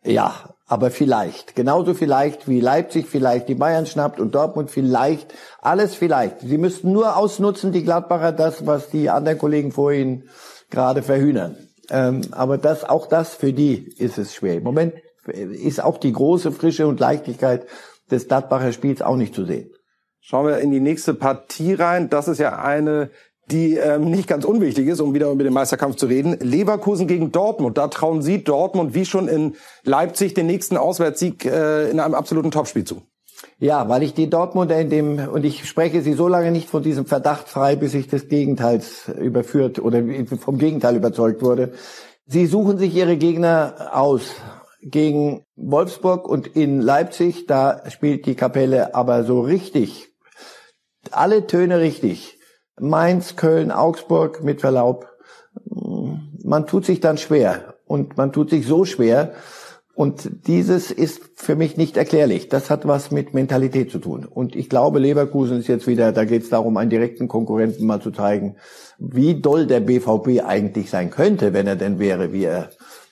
Ja, 0.10 0.34
aber 0.66 0.92
vielleicht. 0.92 1.56
Genauso 1.56 1.94
vielleicht 1.94 2.48
wie 2.48 2.62
Leipzig 2.62 3.08
vielleicht 3.08 3.48
die 3.48 3.56
Bayern 3.56 3.86
schnappt 3.86 4.20
und 4.20 4.34
Dortmund 4.34 4.72
vielleicht. 4.72 5.34
Alles 5.62 5.94
vielleicht. 5.94 6.40
Sie 6.40 6.58
müssten 6.58 6.92
nur 6.92 7.16
ausnutzen, 7.16 7.72
die 7.72 7.84
Gladbacher, 7.84 8.32
das, 8.32 8.66
was 8.66 8.90
die 8.90 9.10
anderen 9.10 9.38
Kollegen 9.38 9.72
vorhin 9.72 10.24
gerade 10.70 11.04
verhühnern. 11.04 11.58
Ähm, 11.92 12.22
aber 12.32 12.58
das, 12.58 12.84
auch 12.84 13.08
das 13.08 13.36
für 13.36 13.54
die 13.54 13.94
ist 13.98 14.18
es 14.18 14.34
schwer. 14.34 14.56
Im 14.56 14.64
Moment 14.64 14.94
ist 15.26 15.84
auch 15.84 15.98
die 15.98 16.14
große 16.14 16.52
Frische 16.52 16.88
und 16.88 17.00
Leichtigkeit 17.00 17.66
des 18.12 18.28
Gladbacher 18.28 18.74
Spiels 18.74 19.02
auch 19.02 19.16
nicht 19.16 19.34
zu 19.34 19.46
sehen. 19.46 19.72
Schauen 20.22 20.48
wir 20.48 20.58
in 20.60 20.72
die 20.72 20.80
nächste 20.80 21.14
Partie 21.14 21.74
rein. 21.74 22.10
Das 22.10 22.28
ist 22.28 22.40
ja 22.40 22.60
eine, 22.60 23.10
die 23.52 23.76
ähm, 23.76 24.12
nicht 24.12 24.28
ganz 24.28 24.46
unwichtig 24.46 24.88
ist, 24.88 25.00
um 25.00 25.14
wieder 25.14 25.32
über 25.32 25.44
den 25.44 25.54
Meisterkampf 25.54 25.96
zu 25.96 26.06
reden. 26.06 26.38
Leverkusen 26.40 27.08
gegen 27.08 27.32
Dortmund. 27.32 27.78
Da 27.78 27.88
trauen 27.88 28.22
Sie 28.22 28.44
Dortmund 28.44 28.94
wie 28.94 29.06
schon 29.06 29.28
in 29.28 29.56
Leipzig 29.84 30.34
den 30.34 30.48
nächsten 30.48 30.78
Auswärtssieg 30.78 31.46
äh, 31.46 31.90
in 31.90 32.00
einem 32.00 32.14
absoluten 32.14 32.52
Topspiel 32.52 32.84
zu. 32.84 33.02
Ja, 33.58 33.90
weil 33.90 34.04
ich 34.04 34.14
die 34.14 34.30
Dortmunder 34.30 34.80
in 34.80 34.90
dem, 34.90 35.20
und 35.30 35.46
ich 35.46 35.68
spreche 35.68 36.02
sie 36.02 36.14
so 36.14 36.28
lange 36.28 36.52
nicht 36.52 36.70
von 36.70 36.84
diesem 36.84 37.06
Verdacht 37.06 37.48
frei, 37.48 37.76
bis 37.76 37.94
ich 37.94 38.08
des 38.08 38.28
Gegenteils 38.28 39.08
überführt 39.08 39.80
oder 39.80 40.02
vom 40.40 40.58
Gegenteil 40.58 40.96
überzeugt 40.96 41.42
wurde. 41.42 41.74
Sie 42.26 42.46
suchen 42.46 42.78
sich 42.78 42.94
ihre 42.94 43.18
Gegner 43.18 43.90
aus. 43.94 44.36
Gegen 44.82 45.44
Wolfsburg 45.56 46.28
und 46.28 46.48
in 46.48 46.82
Leipzig, 46.82 47.48
da 47.48 47.84
spielt 47.90 48.26
die 48.26 48.36
Kapelle 48.36 48.96
aber 48.96 49.24
so 49.24 49.42
richtig 49.42 50.10
alle 51.12 51.48
Töne 51.48 51.80
richtig. 51.80 52.38
Mainz, 52.80 53.36
Köln, 53.36 53.72
Augsburg, 53.72 54.44
mit 54.44 54.62
Verlaub. 54.62 55.08
Man 56.44 56.68
tut 56.68 56.86
sich 56.86 57.00
dann 57.00 57.18
schwer. 57.18 57.76
Und 57.86 58.18
man 58.18 58.32
tut 58.32 58.50
sich 58.50 58.66
so 58.66 58.86
schwer. 58.86 59.34
Und 59.96 60.48
dieses 60.48 60.92
ist 60.92 61.22
für 61.36 61.58
mich 61.58 61.76
nicht 61.76 61.98
erklärlich. 61.98 62.48
Das 62.48 62.70
hat 62.70 62.88
was 62.88 63.12
mit 63.12 63.34
Mentalität 63.34 63.92
zu 63.92 64.00
tun. 64.00 64.26
Und 64.26 64.56
ich 64.56 64.70
glaube, 64.70 65.00
Leverkusen 65.00 65.60
ist 65.60 65.68
jetzt 65.68 65.88
wieder, 65.88 66.14
da 66.14 66.24
geht 66.24 66.44
es 66.44 66.50
darum, 66.50 66.78
einen 66.78 66.90
direkten 66.90 67.28
Konkurrenten 67.28 67.86
mal 67.86 68.02
zu 68.02 68.12
zeigen, 68.12 68.56
wie 68.98 69.42
doll 69.42 69.68
der 69.68 69.82
BVB 69.82 70.46
eigentlich 70.46 70.90
sein 70.90 71.10
könnte, 71.10 71.52
wenn 71.52 71.68
er 71.68 71.76
denn 71.76 72.00
wäre, 72.00 72.32
wie 72.32 72.46
er 72.46 72.70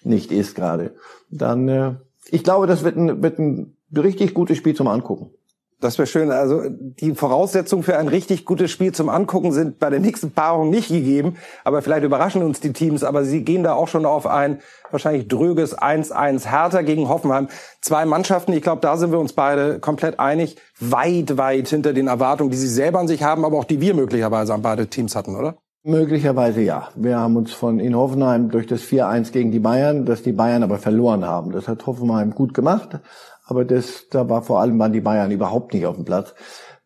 nicht 0.08 0.32
ist 0.32 0.56
gerade. 0.56 0.96
Dann, 1.30 1.68
äh, 1.68 1.94
ich 2.30 2.44
glaube, 2.44 2.68
das 2.68 2.84
wird 2.84 2.98
ein, 2.98 3.22
wird 3.22 3.40
ein 3.40 3.76
richtig 3.96 4.34
gutes 4.34 4.58
Spiel 4.58 4.76
zum 4.76 4.88
Angucken. 4.88 5.32
Das 5.80 6.00
wäre 6.00 6.08
schön. 6.08 6.32
Also 6.32 6.64
die 6.68 7.14
Voraussetzungen 7.14 7.84
für 7.84 7.98
ein 7.98 8.08
richtig 8.08 8.46
gutes 8.46 8.72
Spiel 8.72 8.94
zum 8.94 9.10
Angucken 9.10 9.52
sind 9.52 9.78
bei 9.78 9.92
der 9.92 10.00
nächsten 10.00 10.32
Paarung 10.32 10.72
nicht 10.72 10.90
gegeben. 10.90 11.36
Aber 11.64 11.84
vielleicht 11.84 12.04
überraschen 12.04 12.42
uns 12.42 12.60
die 12.60 12.74
Teams. 12.74 13.04
Aber 13.04 13.24
sie 13.24 13.44
gehen 13.44 13.62
da 13.62 13.74
auch 13.74 13.88
schon 13.88 14.08
auf 14.08 14.26
ein 14.26 14.60
wahrscheinlich 14.90 15.28
dröges 15.28 15.78
1-1 15.78 16.50
Hertha 16.50 16.82
gegen 16.82 17.10
Hoffenheim. 17.10 17.48
Zwei 17.82 18.06
Mannschaften, 18.06 18.54
ich 18.54 18.64
glaube, 18.64 18.82
da 18.82 18.98
sind 18.98 19.12
wir 19.12 19.20
uns 19.20 19.34
beide 19.34 19.80
komplett 19.80 20.20
einig. 20.20 20.56
Weit, 20.80 21.38
weit 21.38 21.68
hinter 21.68 21.94
den 21.94 22.08
Erwartungen, 22.08 22.50
die 22.50 22.58
sie 22.58 22.68
selber 22.68 22.98
an 22.98 23.08
sich 23.08 23.22
haben, 23.22 23.46
aber 23.46 23.60
auch 23.60 23.66
die 23.66 23.80
wir 23.80 23.94
möglicherweise 23.94 24.56
an 24.56 24.64
beide 24.64 24.88
Teams 24.88 25.16
hatten, 25.16 25.36
oder? 25.36 25.58
Möglicherweise 25.88 26.60
ja. 26.60 26.90
Wir 26.98 27.18
haben 27.18 27.38
uns 27.38 27.54
von 27.54 27.80
in 27.80 27.96
Hoffenheim 27.96 28.50
durch 28.52 28.68
das 28.68 28.82
4-1 28.82 29.32
gegen 29.32 29.54
die 29.54 29.60
Bayern, 29.60 30.06
dass 30.06 30.22
die 30.22 30.34
Bayern 30.34 30.62
aber 30.62 30.80
verloren 30.80 31.24
haben. 31.24 31.54
Das 31.54 31.70
hat 31.70 31.86
Hoffenheim 31.86 32.32
gut 32.32 32.54
gemacht. 32.54 33.00
Aber 33.46 33.64
das, 33.64 34.10
da 34.12 34.28
war 34.28 34.42
vor 34.42 34.60
allem 34.60 34.78
waren 34.80 34.92
die 34.92 35.00
Bayern 35.00 35.32
überhaupt 35.32 35.74
nicht 35.74 35.86
auf 35.86 35.96
dem 35.96 36.04
Platz. 36.04 36.36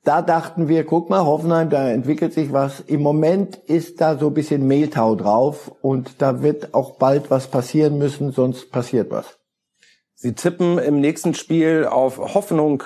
Da 0.04 0.22
dachten 0.22 0.68
wir, 0.68 0.86
guck 0.86 1.10
mal, 1.10 1.26
Hoffenheim, 1.26 1.72
da 1.72 1.90
entwickelt 1.90 2.34
sich 2.34 2.54
was. 2.54 2.80
Im 2.80 3.02
Moment 3.02 3.56
ist 3.56 4.02
da 4.02 4.20
so 4.20 4.28
ein 4.28 4.36
bisschen 4.36 4.68
Mehltau 4.68 5.16
drauf 5.16 5.72
und 5.82 6.22
da 6.22 6.44
wird 6.44 6.76
auch 6.76 7.00
bald 7.00 7.32
was 7.32 7.48
passieren 7.48 7.98
müssen, 7.98 8.32
sonst 8.32 8.72
passiert 8.72 9.10
was. 9.10 9.40
Sie 10.14 10.36
tippen 10.36 10.78
im 10.78 11.00
nächsten 11.00 11.34
Spiel 11.34 11.88
auf 11.90 12.20
Hoffnung 12.36 12.84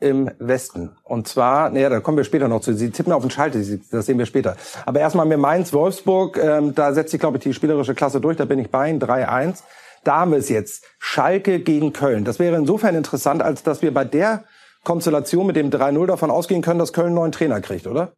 im 0.00 0.30
Westen. 0.38 0.96
Und 1.02 1.26
zwar, 1.26 1.70
naja, 1.70 1.88
da 1.88 2.00
kommen 2.00 2.16
wir 2.16 2.24
später 2.24 2.48
noch 2.48 2.60
zu. 2.60 2.72
Sie 2.74 2.90
tippen 2.90 3.12
auf 3.12 3.22
den 3.22 3.30
Schalter, 3.30 3.58
das 3.90 4.06
sehen 4.06 4.18
wir 4.18 4.26
später. 4.26 4.56
Aber 4.86 5.00
erstmal 5.00 5.26
mir 5.26 5.38
Mainz, 5.38 5.72
Wolfsburg, 5.72 6.38
ähm, 6.38 6.74
da 6.74 6.92
setzt 6.92 7.10
sich, 7.10 7.20
glaube 7.20 7.38
ich, 7.38 7.42
die 7.42 7.54
spielerische 7.54 7.94
Klasse 7.94 8.20
durch, 8.20 8.36
da 8.36 8.44
bin 8.44 8.58
ich 8.58 8.70
bei 8.70 8.88
Ihnen, 8.88 9.00
3-1. 9.00 9.62
Da 10.04 10.20
haben 10.20 10.30
wir 10.30 10.38
es 10.38 10.48
jetzt. 10.48 10.84
Schalke 10.98 11.60
gegen 11.60 11.92
Köln. 11.92 12.24
Das 12.24 12.38
wäre 12.38 12.56
insofern 12.56 12.94
interessant, 12.94 13.42
als 13.42 13.62
dass 13.62 13.82
wir 13.82 13.92
bei 13.92 14.04
der 14.04 14.44
Konstellation 14.84 15.46
mit 15.46 15.56
dem 15.56 15.70
3-0 15.70 16.06
davon 16.06 16.30
ausgehen 16.30 16.62
können, 16.62 16.78
dass 16.78 16.92
Köln 16.92 17.08
einen 17.08 17.16
neuen 17.16 17.32
Trainer 17.32 17.60
kriegt, 17.60 17.86
oder? 17.86 18.12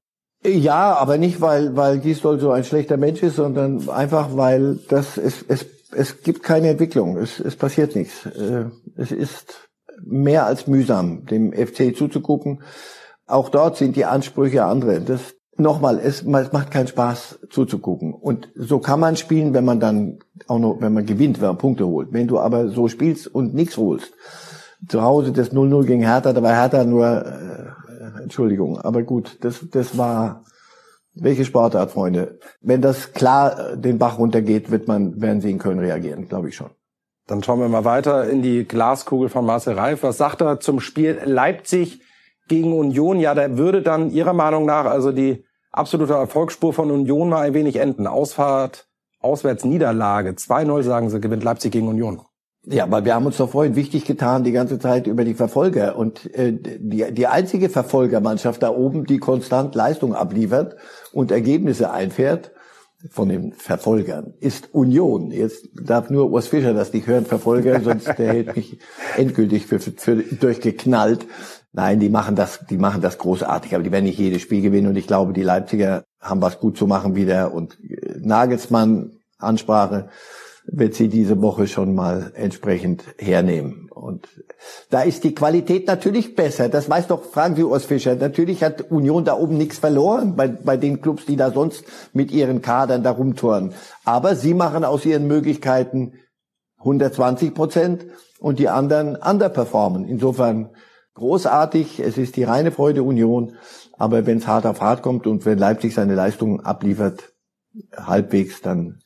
Ja, 0.45 0.95
aber 0.95 1.19
nicht, 1.19 1.40
weil, 1.40 1.77
weil 1.77 1.99
Gisdol 1.99 2.38
so 2.40 2.51
ein 2.51 2.64
schlechter 2.64 2.97
Mensch 2.97 3.23
ist, 3.23 3.37
sondern 3.37 3.88
einfach, 3.88 4.37
weil 4.37 4.79
das, 4.88 5.16
es, 5.19 5.45
es, 5.49 5.66
es 5.93 6.23
gibt 6.23 6.43
keine 6.43 6.69
Entwicklung. 6.69 7.16
Es, 7.16 7.40
es 7.40 7.57
passiert 7.57 7.95
nichts. 7.95 8.27
Äh, 8.27 8.66
es 8.97 9.12
ist 9.12 9.70
mehr 10.05 10.47
als 10.47 10.67
mühsam, 10.67 11.27
dem 11.27 11.53
FC 11.53 11.97
zuzugucken. 11.97 12.63
Auch 13.27 13.49
dort 13.49 13.77
sind 13.77 13.97
die 13.97 14.05
Ansprüche 14.05 14.65
andere. 14.65 15.01
Das, 15.01 15.35
nochmal, 15.57 15.99
es, 15.99 16.23
es 16.23 16.53
macht 16.53 16.71
keinen 16.71 16.89
Spaß 16.89 17.41
zuzugucken. 17.51 18.13
Und 18.13 18.51
so 18.55 18.79
kann 18.79 19.01
man 19.01 19.17
spielen, 19.17 19.55
wenn 19.55 19.65
man 19.65 19.81
dann 19.81 20.19
auch 20.49 20.59
noch, 20.59 20.81
wenn 20.81 20.93
man 20.93 21.07
gewinnt, 21.07 21.41
wenn 21.41 21.49
man 21.49 21.59
Punkte 21.59 21.87
holt. 21.87 22.13
Wenn 22.13 22.27
du 22.27 22.39
aber 22.39 22.69
so 22.69 22.89
spielst 22.89 23.27
und 23.29 23.55
nichts 23.55 23.77
holst, 23.77 24.13
zu 24.89 25.03
Hause 25.03 25.33
das 25.33 25.53
0-0 25.53 25.85
gegen 25.87 26.03
Hertha, 26.03 26.33
da 26.33 26.43
war 26.43 26.55
Hertha 26.55 26.85
nur, 26.85 27.07
äh, 27.07 28.23
Entschuldigung, 28.23 28.79
aber 28.79 29.03
gut, 29.03 29.39
das, 29.43 29.67
das 29.71 29.97
war, 29.97 30.45
welche 31.15 31.45
Sportart, 31.45 31.91
Freunde? 31.91 32.39
Wenn 32.61 32.81
das 32.81 33.13
klar 33.13 33.77
den 33.77 33.99
Bach 33.99 34.19
runtergeht, 34.19 34.71
wird 34.71 34.89
man, 34.89 35.21
werden 35.21 35.41
sie 35.41 35.51
in 35.51 35.59
Köln 35.59 35.79
reagieren, 35.79 36.29
glaube 36.29 36.49
ich 36.49 36.57
schon. 36.57 36.71
Dann 37.31 37.45
schauen 37.45 37.61
wir 37.61 37.69
mal 37.69 37.85
weiter 37.85 38.29
in 38.29 38.43
die 38.43 38.66
Glaskugel 38.66 39.29
von 39.29 39.47
Marcel 39.47 39.75
Reif. 39.75 40.03
Was 40.03 40.19
sagt 40.19 40.40
er 40.40 40.59
zum 40.59 40.81
Spiel 40.81 41.16
Leipzig 41.25 42.01
gegen 42.49 42.77
Union? 42.77 43.21
Ja, 43.21 43.35
da 43.35 43.57
würde 43.57 43.83
dann 43.83 44.11
Ihrer 44.11 44.33
Meinung 44.33 44.66
nach 44.66 44.87
also 44.87 45.12
die 45.12 45.45
absolute 45.71 46.14
Erfolgsspur 46.14 46.73
von 46.73 46.90
Union 46.90 47.29
mal 47.29 47.43
ein 47.43 47.55
wenig 47.55 47.77
enden. 47.77 48.09
Ausfahrt, 48.09 48.88
Auswärtsniederlage. 49.21 50.31
2-0 50.31 50.83
sagen 50.83 51.09
sie, 51.09 51.21
gewinnt 51.21 51.45
Leipzig 51.45 51.71
gegen 51.71 51.87
Union. 51.87 52.21
Ja, 52.64 52.90
weil 52.90 53.05
wir 53.05 53.14
haben 53.14 53.27
uns 53.27 53.37
doch 53.37 53.51
vorhin 53.51 53.77
wichtig 53.77 54.07
getan 54.07 54.43
die 54.43 54.51
ganze 54.51 54.81
Zeit 54.81 55.07
über 55.07 55.25
die 55.25 55.35
Verfolger 55.35 55.97
und 55.97 56.35
äh, 56.35 56.53
die, 56.53 57.14
die 57.14 57.27
einzige 57.29 57.69
Verfolgermannschaft 57.69 58.61
da 58.62 58.71
oben, 58.71 59.07
die 59.07 59.19
konstant 59.19 59.77
Leistung 59.77 60.16
abliefert 60.16 60.75
und 61.12 61.31
Ergebnisse 61.31 61.93
einfährt, 61.93 62.51
von 63.09 63.29
den 63.29 63.53
Verfolgern 63.53 64.35
ist 64.41 64.75
Union. 64.75 65.31
Jetzt 65.31 65.69
darf 65.75 66.11
nur 66.11 66.31
Urs 66.31 66.49
Fischer 66.49 66.75
das 66.75 66.93
nicht 66.93 67.07
hören, 67.07 67.25
Verfolger, 67.25 67.81
sonst 67.85 68.07
der 68.07 68.33
hält 68.33 68.57
mich 68.57 68.79
endgültig 69.17 69.67
für, 69.67 69.81
für, 69.81 69.93
für 69.93 70.17
durchgeknallt. 70.17 71.27
Nein, 71.73 72.01
die 72.01 72.09
machen 72.09 72.35
das, 72.35 72.67
die 72.69 72.79
machen 72.79 73.01
das 73.01 73.19
großartig, 73.19 73.75
aber 73.75 73.85
die 73.85 73.93
werden 73.93 74.05
nicht 74.05 74.19
jedes 74.19 74.43
Spiel 74.43 74.61
gewinnen 74.61 74.89
und 74.89 74.97
ich 74.97 75.07
glaube, 75.07 75.33
die 75.33 75.43
Leipziger 75.43 76.05
haben 76.21 76.43
was 76.43 76.59
gut 76.59 76.77
zu 76.77 76.87
machen 76.87 77.15
wieder 77.15 77.55
und 77.55 77.79
äh, 77.83 78.19
Nagelsmann 78.19 79.13
Ansprache 79.39 80.09
wird 80.73 80.95
sie 80.95 81.09
diese 81.09 81.43
Woche 81.43 81.67
schon 81.67 81.95
mal 81.95 82.33
entsprechend 82.35 83.05
hernehmen. 83.19 83.89
Und 83.91 84.29
da 84.91 85.03
ist 85.03 85.25
die 85.25 85.35
Qualität 85.35 85.87
natürlich 85.87 86.37
besser. 86.37 86.69
Das 86.69 86.89
weiß 86.89 87.09
doch, 87.09 87.25
fragen 87.25 87.57
Sie 87.57 87.65
Urs 87.65 87.85
Fischer. 87.85 88.15
Natürlich 88.15 88.63
hat 88.63 88.91
Union 88.91 89.25
da 89.25 89.37
oben 89.37 89.57
nichts 89.57 89.79
verloren 89.79 90.37
bei, 90.37 90.49
bei 90.49 90.77
den 90.77 91.01
Clubs, 91.01 91.27
die 91.27 91.37
da 91.37 91.51
sonst 91.51 91.85
mit 92.13 92.31
ihren 92.31 92.63
Kadern 92.63 93.03
da 93.03 93.11
rumtouren. 93.11 93.75
Aber 94.05 94.37
sie 94.37 94.55
machen 94.55 94.85
aus 94.85 95.05
ihren 95.05 95.27
Möglichkeiten 95.27 96.15
120 96.79 97.53
Prozent 97.53 98.07
und 98.39 98.59
die 98.59 98.69
anderen 98.69 99.17
underperformen. 99.17 100.07
Insofern 100.07 100.71
großartig. 101.15 102.01
Es 102.01 102.17
ist 102.17 102.37
die 102.37 102.45
reine 102.45 102.71
Freude 102.71 103.03
Union. 103.03 103.57
Aber 103.99 104.25
wenn 104.25 104.39
es 104.39 104.47
hart 104.47 104.67
auf 104.67 104.81
hart 104.81 105.03
kommt 105.03 105.27
und 105.27 105.45
wenn 105.45 105.59
Leipzig 105.59 105.95
seine 105.95 106.15
Leistungen 106.15 106.61
abliefert, 106.61 107.33
halbwegs, 107.97 108.63
dann 108.63 109.01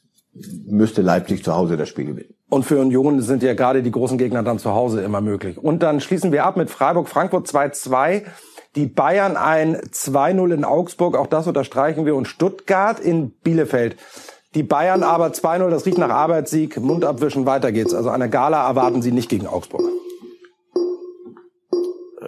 müsste 0.66 1.02
Leipzig 1.02 1.44
zu 1.44 1.54
Hause 1.54 1.76
das 1.76 1.88
Spiel 1.88 2.06
gewinnen. 2.06 2.34
Und 2.50 2.64
für 2.64 2.80
Union 2.80 3.20
sind 3.20 3.42
ja 3.42 3.54
gerade 3.54 3.82
die 3.82 3.90
großen 3.90 4.18
Gegner 4.18 4.42
dann 4.42 4.58
zu 4.58 4.72
Hause 4.72 5.02
immer 5.02 5.20
möglich. 5.20 5.58
Und 5.58 5.82
dann 5.82 6.00
schließen 6.00 6.32
wir 6.32 6.44
ab 6.44 6.56
mit 6.56 6.70
Freiburg, 6.70 7.08
Frankfurt 7.08 7.46
2-2. 7.46 8.22
Die 8.76 8.86
Bayern 8.86 9.36
ein 9.36 9.76
2-0 9.76 10.52
in 10.52 10.64
Augsburg, 10.64 11.16
auch 11.16 11.28
das 11.28 11.46
unterstreichen 11.46 12.06
wir. 12.06 12.16
Und 12.16 12.26
Stuttgart 12.26 12.98
in 12.98 13.30
Bielefeld. 13.30 13.96
Die 14.54 14.62
Bayern 14.62 15.02
aber 15.02 15.28
2-0, 15.28 15.70
das 15.70 15.86
riecht 15.86 15.98
nach 15.98 16.10
Arbeitssieg, 16.10 16.80
Mund 16.80 17.04
abwischen, 17.04 17.46
weiter 17.46 17.72
geht's. 17.72 17.94
Also 17.94 18.10
eine 18.10 18.30
Gala 18.30 18.68
erwarten 18.68 19.02
Sie 19.02 19.10
nicht 19.10 19.28
gegen 19.28 19.46
Augsburg. 19.46 19.82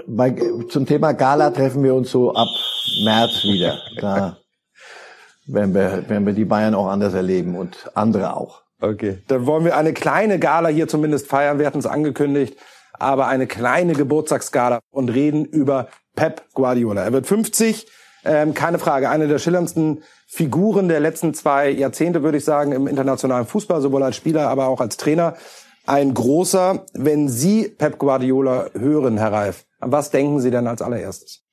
Bei, 0.09 0.37
zum 0.69 0.87
Thema 0.87 1.13
Gala 1.13 1.51
treffen 1.51 1.83
wir 1.83 1.95
uns 1.95 2.11
so 2.11 2.33
ab 2.33 2.49
März 3.05 3.45
wieder. 3.45 3.79
Da 4.01 4.37
werden 5.47 5.75
wir, 5.75 6.09
werden 6.09 6.27
wir 6.27 6.33
die 6.33 6.45
Bayern 6.45 6.75
auch 6.75 6.89
anders 6.89 7.15
erleben 7.15 7.57
und 7.57 7.91
andere 7.95 8.37
auch. 8.37 8.63
Okay, 8.81 9.19
dann 9.29 9.47
wollen 9.47 9.65
wir 9.65 9.77
eine 9.77 9.95
kleine 9.95 10.39
Gala 10.39 10.69
hier 10.69 10.87
zumindest 10.89 11.29
feiern. 11.29 11.59
Wir 11.59 11.67
hatten 11.67 11.79
es 11.79 11.87
angekündigt, 11.87 12.59
aber 12.93 13.27
eine 13.27 13.47
kleine 13.47 13.95
Geburtstagsgala 13.95 14.81
und 14.91 15.09
reden 15.09 15.45
über 15.45 15.89
Pep 16.15 16.43
Guardiola. 16.53 17.03
Er 17.05 17.13
wird 17.13 17.27
50, 17.27 17.87
ähm, 18.25 18.53
keine 18.53 18.79
Frage, 18.79 19.09
eine 19.09 19.29
der 19.29 19.39
schillerndsten 19.39 20.03
Figuren 20.27 20.89
der 20.89 21.01
letzten 21.01 21.33
zwei 21.33 21.71
Jahrzehnte, 21.71 22.23
würde 22.23 22.39
ich 22.39 22.45
sagen, 22.45 22.73
im 22.73 22.87
internationalen 22.87 23.47
Fußball, 23.47 23.81
sowohl 23.81 24.03
als 24.03 24.17
Spieler, 24.17 24.49
aber 24.49 24.67
auch 24.67 24.81
als 24.81 24.97
Trainer. 24.97 25.37
Ein 25.87 26.13
großer. 26.13 26.85
Wenn 26.95 27.29
Sie 27.29 27.69
Pep 27.69 27.99
Guardiola 27.99 28.67
hören, 28.75 29.19
Herr 29.19 29.33
Reif, 29.33 29.65
was 29.79 30.11
denken 30.11 30.41
Sie 30.41 30.51
denn 30.51 30.67
als 30.67 30.83
allererstes? 30.83 31.45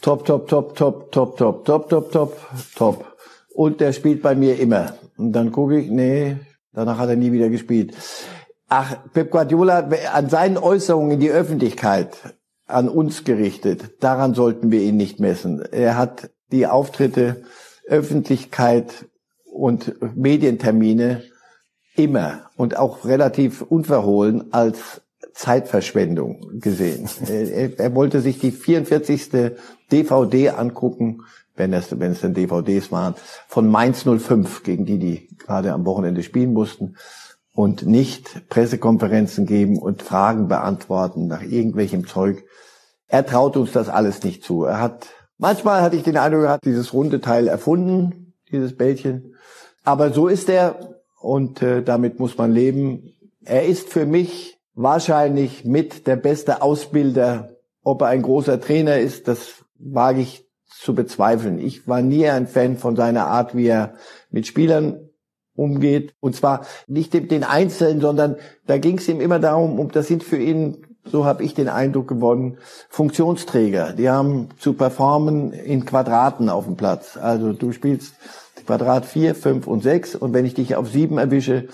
Top, 0.00 0.24
top, 0.24 0.48
top, 0.48 0.76
top, 0.76 1.10
top, 1.10 1.36
top, 1.36 1.64
top, 1.64 1.88
top, 1.88 2.12
top, 2.12 2.38
top 2.76 3.13
und 3.54 3.80
der 3.80 3.92
spielt 3.92 4.20
bei 4.20 4.34
mir 4.34 4.58
immer. 4.58 4.94
Und 5.16 5.32
dann 5.32 5.52
gucke 5.52 5.78
ich, 5.78 5.88
nee, 5.88 6.36
danach 6.72 6.98
hat 6.98 7.08
er 7.08 7.16
nie 7.16 7.32
wieder 7.32 7.48
gespielt. 7.48 7.94
Ach, 8.68 8.96
Pep 9.12 9.30
Guardiola, 9.30 9.88
an 10.12 10.28
seinen 10.28 10.58
Äußerungen 10.58 11.12
in 11.12 11.20
die 11.20 11.30
Öffentlichkeit, 11.30 12.16
an 12.66 12.88
uns 12.88 13.24
gerichtet, 13.24 14.02
daran 14.02 14.34
sollten 14.34 14.70
wir 14.70 14.80
ihn 14.80 14.96
nicht 14.96 15.20
messen. 15.20 15.62
Er 15.70 15.96
hat 15.96 16.30
die 16.50 16.66
Auftritte, 16.66 17.42
Öffentlichkeit 17.86 19.06
und 19.44 19.94
Medientermine 20.16 21.22
immer 21.94 22.50
und 22.56 22.76
auch 22.76 23.04
relativ 23.04 23.62
unverhohlen 23.62 24.52
als 24.52 25.02
Zeitverschwendung 25.34 26.58
gesehen. 26.60 27.08
Er, 27.28 27.78
er, 27.78 27.94
wollte 27.94 28.20
sich 28.20 28.38
die 28.38 28.50
44. 28.50 29.52
DVD 29.92 30.50
angucken 30.50 31.22
wenn 31.56 31.72
es, 31.72 31.98
wenn 31.98 32.12
es 32.12 32.20
denn 32.20 32.34
DVDs 32.34 32.90
waren, 32.90 33.14
von 33.48 33.68
Mainz 33.68 34.04
05, 34.04 34.62
gegen 34.62 34.86
die 34.86 34.98
die 34.98 35.36
gerade 35.38 35.72
am 35.72 35.86
Wochenende 35.86 36.22
spielen 36.22 36.52
mussten 36.52 36.96
und 37.52 37.86
nicht 37.86 38.48
Pressekonferenzen 38.48 39.46
geben 39.46 39.78
und 39.78 40.02
Fragen 40.02 40.48
beantworten 40.48 41.26
nach 41.28 41.42
irgendwelchem 41.42 42.06
Zeug. 42.06 42.44
Er 43.06 43.24
traut 43.24 43.56
uns 43.56 43.72
das 43.72 43.88
alles 43.88 44.22
nicht 44.24 44.42
zu. 44.42 44.64
Er 44.64 44.80
hat 44.80 45.06
Manchmal 45.38 45.82
hatte 45.82 45.96
ich 45.96 46.04
den 46.04 46.16
Eindruck, 46.16 46.44
er 46.44 46.50
hat 46.50 46.64
dieses 46.64 46.92
runde 46.92 47.20
Teil 47.20 47.48
erfunden, 47.48 48.34
dieses 48.52 48.76
Bällchen. 48.76 49.34
Aber 49.82 50.12
so 50.12 50.28
ist 50.28 50.48
er 50.48 50.96
und 51.20 51.60
äh, 51.60 51.82
damit 51.82 52.20
muss 52.20 52.38
man 52.38 52.52
leben. 52.52 53.12
Er 53.44 53.66
ist 53.66 53.88
für 53.88 54.06
mich 54.06 54.58
wahrscheinlich 54.74 55.64
mit 55.64 56.06
der 56.06 56.16
beste 56.16 56.62
Ausbilder. 56.62 57.50
Ob 57.82 58.02
er 58.02 58.08
ein 58.08 58.22
großer 58.22 58.60
Trainer 58.60 58.98
ist, 58.98 59.28
das 59.28 59.64
wage 59.78 60.20
ich 60.20 60.46
zu 60.66 60.94
bezweifeln. 60.94 61.58
Ich 61.58 61.86
war 61.88 62.02
nie 62.02 62.28
ein 62.28 62.46
Fan 62.46 62.76
von 62.76 62.96
seiner 62.96 63.26
Art, 63.26 63.56
wie 63.56 63.66
er 63.66 63.94
mit 64.30 64.46
Spielern 64.46 65.08
umgeht. 65.54 66.14
Und 66.20 66.34
zwar 66.34 66.66
nicht 66.86 67.14
den 67.14 67.44
Einzelnen, 67.44 68.00
sondern 68.00 68.36
da 68.66 68.78
ging 68.78 68.98
es 68.98 69.08
ihm 69.08 69.20
immer 69.20 69.38
darum, 69.38 69.78
um, 69.78 69.90
das 69.90 70.08
sind 70.08 70.24
für 70.24 70.36
ihn, 70.36 70.84
so 71.04 71.24
habe 71.24 71.44
ich 71.44 71.54
den 71.54 71.68
Eindruck 71.68 72.08
gewonnen, 72.08 72.58
Funktionsträger. 72.88 73.92
Die 73.92 74.10
haben 74.10 74.48
zu 74.58 74.72
performen 74.72 75.52
in 75.52 75.84
Quadraten 75.84 76.48
auf 76.48 76.64
dem 76.64 76.76
Platz. 76.76 77.16
Also 77.16 77.52
du 77.52 77.72
spielst 77.72 78.14
Quadrat 78.66 79.04
4, 79.04 79.34
5 79.34 79.66
und 79.66 79.82
6 79.82 80.16
und 80.16 80.32
wenn 80.32 80.46
ich 80.46 80.54
dich 80.54 80.74
auf 80.76 80.88
7 80.88 81.18
erwische, 81.18 81.68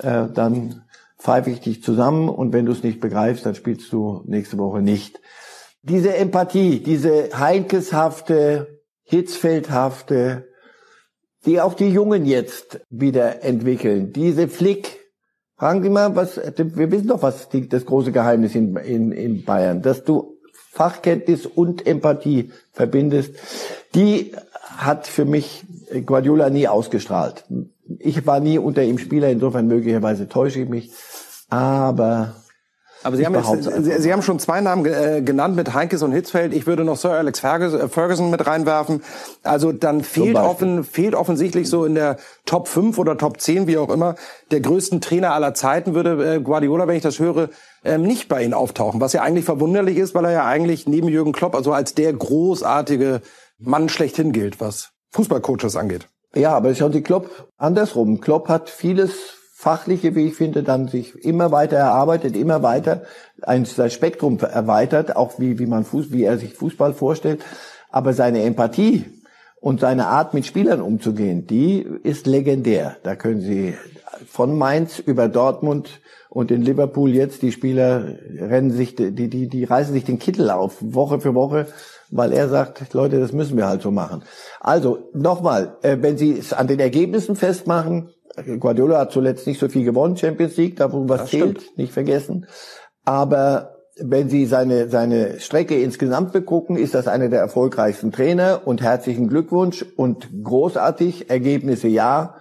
äh, 0.00 0.26
dann 0.32 0.84
pfeife 1.18 1.50
ich 1.50 1.60
dich 1.60 1.82
zusammen 1.82 2.28
und 2.28 2.52
wenn 2.52 2.66
du 2.66 2.72
es 2.72 2.82
nicht 2.82 3.00
begreifst, 3.00 3.46
dann 3.46 3.54
spielst 3.54 3.90
du 3.92 4.22
nächste 4.26 4.58
Woche 4.58 4.82
nicht. 4.82 5.20
Diese 5.86 6.16
Empathie, 6.16 6.80
diese 6.80 7.38
Heinkeshafte, 7.38 8.80
Hitzfeldhafte, 9.02 10.48
die 11.44 11.60
auch 11.60 11.74
die 11.74 11.90
Jungen 11.90 12.24
jetzt 12.24 12.80
wieder 12.88 13.42
entwickeln. 13.44 14.12
Diese 14.12 14.48
Flick, 14.48 14.98
fragen 15.58 15.82
Sie 15.82 15.90
mal, 15.90 16.16
was, 16.16 16.36
wir 16.38 16.90
wissen 16.90 17.08
doch, 17.08 17.22
was 17.22 17.48
das 17.52 17.84
große 17.84 18.12
Geheimnis 18.12 18.54
in, 18.54 18.76
in, 18.76 19.12
in 19.12 19.44
Bayern, 19.44 19.82
dass 19.82 20.04
du 20.04 20.38
Fachkenntnis 20.72 21.44
und 21.44 21.86
Empathie 21.86 22.50
verbindest. 22.72 23.34
Die 23.94 24.32
hat 24.62 25.06
für 25.06 25.26
mich 25.26 25.64
Guardiola 26.06 26.48
nie 26.50 26.66
ausgestrahlt. 26.66 27.44
Ich 27.98 28.26
war 28.26 28.40
nie 28.40 28.58
unter 28.58 28.82
ihm 28.82 28.98
Spieler, 28.98 29.28
insofern 29.28 29.68
möglicherweise 29.68 30.28
täusche 30.28 30.60
ich 30.60 30.68
mich. 30.68 30.90
Aber 31.50 32.34
aber 33.04 33.16
Sie 33.16 33.26
haben, 33.26 33.34
jetzt, 33.34 33.84
Sie, 33.84 34.00
Sie, 34.00 34.12
haben 34.12 34.22
schon 34.22 34.38
zwei 34.38 34.60
Namen 34.60 34.86
äh, 34.86 35.20
genannt 35.22 35.54
mit 35.56 35.74
Heinkes 35.74 36.02
und 36.02 36.12
Hitzfeld. 36.12 36.54
Ich 36.54 36.66
würde 36.66 36.84
noch 36.84 36.96
Sir 36.96 37.10
Alex 37.10 37.44
äh, 37.44 37.88
Ferguson 37.88 38.30
mit 38.30 38.46
reinwerfen. 38.46 39.02
Also 39.42 39.72
dann 39.72 40.02
fehlt, 40.02 40.36
offen, 40.36 40.84
fehlt 40.84 41.14
offensichtlich 41.14 41.68
so 41.68 41.84
in 41.84 41.94
der 41.94 42.16
Top 42.46 42.66
5 42.66 42.98
oder 42.98 43.18
Top 43.18 43.40
10, 43.40 43.66
wie 43.66 43.76
auch 43.76 43.90
immer, 43.90 44.14
der 44.50 44.60
größten 44.60 45.02
Trainer 45.02 45.34
aller 45.34 45.52
Zeiten 45.52 45.94
würde 45.94 46.36
äh, 46.36 46.40
Guardiola, 46.40 46.88
wenn 46.88 46.96
ich 46.96 47.02
das 47.02 47.18
höre, 47.18 47.50
ähm, 47.84 48.02
nicht 48.02 48.28
bei 48.28 48.42
Ihnen 48.42 48.54
auftauchen. 48.54 49.00
Was 49.00 49.12
ja 49.12 49.20
eigentlich 49.20 49.44
verwunderlich 49.44 49.98
ist, 49.98 50.14
weil 50.14 50.24
er 50.24 50.32
ja 50.32 50.46
eigentlich 50.46 50.88
neben 50.88 51.08
Jürgen 51.08 51.32
Klopp 51.32 51.54
also 51.54 51.72
als 51.72 51.94
der 51.94 52.12
großartige 52.12 53.20
Mann 53.58 53.90
schlechthin 53.90 54.32
gilt, 54.32 54.60
was 54.60 54.92
Fußballcoaches 55.12 55.76
angeht. 55.76 56.08
Ja, 56.34 56.54
aber 56.54 56.74
schauen 56.74 56.92
Sie 56.92 57.02
Klopp 57.02 57.48
andersrum. 57.58 58.20
Klopp 58.20 58.48
hat 58.48 58.70
vieles 58.70 59.34
fachliche, 59.64 60.14
wie 60.14 60.26
ich 60.26 60.34
finde, 60.34 60.62
dann 60.62 60.88
sich 60.88 61.24
immer 61.24 61.50
weiter 61.50 61.78
erarbeitet, 61.78 62.36
immer 62.36 62.62
weiter 62.62 63.04
ein 63.40 63.64
Spektrum 63.64 64.38
erweitert, 64.38 65.16
auch 65.16 65.38
wie, 65.38 65.58
wie 65.58 65.64
man 65.64 65.84
Fuß, 65.84 66.12
wie 66.12 66.24
er 66.24 66.36
sich 66.36 66.52
Fußball 66.52 66.92
vorstellt. 66.92 67.42
Aber 67.90 68.12
seine 68.12 68.42
Empathie 68.42 69.06
und 69.60 69.80
seine 69.80 70.08
Art, 70.08 70.34
mit 70.34 70.44
Spielern 70.44 70.82
umzugehen, 70.82 71.46
die 71.46 71.80
ist 72.02 72.26
legendär. 72.26 72.96
Da 73.04 73.16
können 73.16 73.40
Sie 73.40 73.74
von 74.28 74.58
Mainz 74.58 74.98
über 74.98 75.28
Dortmund 75.28 76.02
und 76.28 76.50
in 76.50 76.60
Liverpool 76.60 77.14
jetzt, 77.14 77.40
die 77.40 77.52
Spieler 77.52 78.04
rennen 78.38 78.70
sich, 78.70 78.94
die, 78.96 79.12
die, 79.12 79.48
die 79.48 79.64
reißen 79.64 79.94
sich 79.94 80.04
den 80.04 80.18
Kittel 80.18 80.50
auf, 80.50 80.76
Woche 80.80 81.20
für 81.20 81.34
Woche, 81.34 81.68
weil 82.10 82.32
er 82.32 82.50
sagt, 82.50 82.92
Leute, 82.92 83.18
das 83.18 83.32
müssen 83.32 83.56
wir 83.56 83.66
halt 83.66 83.80
so 83.80 83.90
machen. 83.90 84.24
Also, 84.60 85.08
nochmal, 85.14 85.78
äh, 85.80 85.96
wenn 86.00 86.18
Sie 86.18 86.38
es 86.38 86.52
an 86.52 86.66
den 86.66 86.80
Ergebnissen 86.80 87.34
festmachen, 87.34 88.10
Guardiola 88.58 88.98
hat 88.98 89.12
zuletzt 89.12 89.46
nicht 89.46 89.60
so 89.60 89.68
viel 89.68 89.84
gewonnen, 89.84 90.16
Champions 90.16 90.56
League, 90.56 90.76
da 90.76 90.92
wo 90.92 91.08
was 91.08 91.22
das 91.22 91.30
zählt, 91.30 91.60
stimmt. 91.60 91.78
nicht 91.78 91.92
vergessen. 91.92 92.46
Aber 93.04 93.76
wenn 93.96 94.28
Sie 94.28 94.46
seine, 94.46 94.88
seine 94.88 95.38
Strecke 95.40 95.80
insgesamt 95.80 96.32
begucken, 96.32 96.76
ist 96.76 96.94
das 96.94 97.06
einer 97.06 97.28
der 97.28 97.40
erfolgreichsten 97.40 98.10
Trainer 98.10 98.62
und 98.64 98.82
herzlichen 98.82 99.28
Glückwunsch 99.28 99.84
und 99.96 100.28
großartig, 100.42 101.30
Ergebnisse 101.30 101.88
ja. 101.88 102.36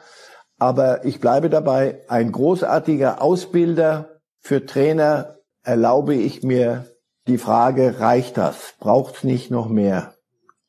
Aber 0.58 1.06
ich 1.06 1.20
bleibe 1.20 1.50
dabei, 1.50 2.02
ein 2.08 2.32
großartiger 2.32 3.22
Ausbilder 3.22 4.20
für 4.40 4.66
Trainer 4.66 5.36
erlaube 5.64 6.16
ich 6.16 6.44
mir 6.44 6.86
die 7.28 7.38
Frage, 7.38 8.00
reicht 8.00 8.38
das? 8.38 8.74
Braucht's 8.80 9.24
nicht 9.24 9.52
noch 9.52 9.70
mehr? 9.70 10.16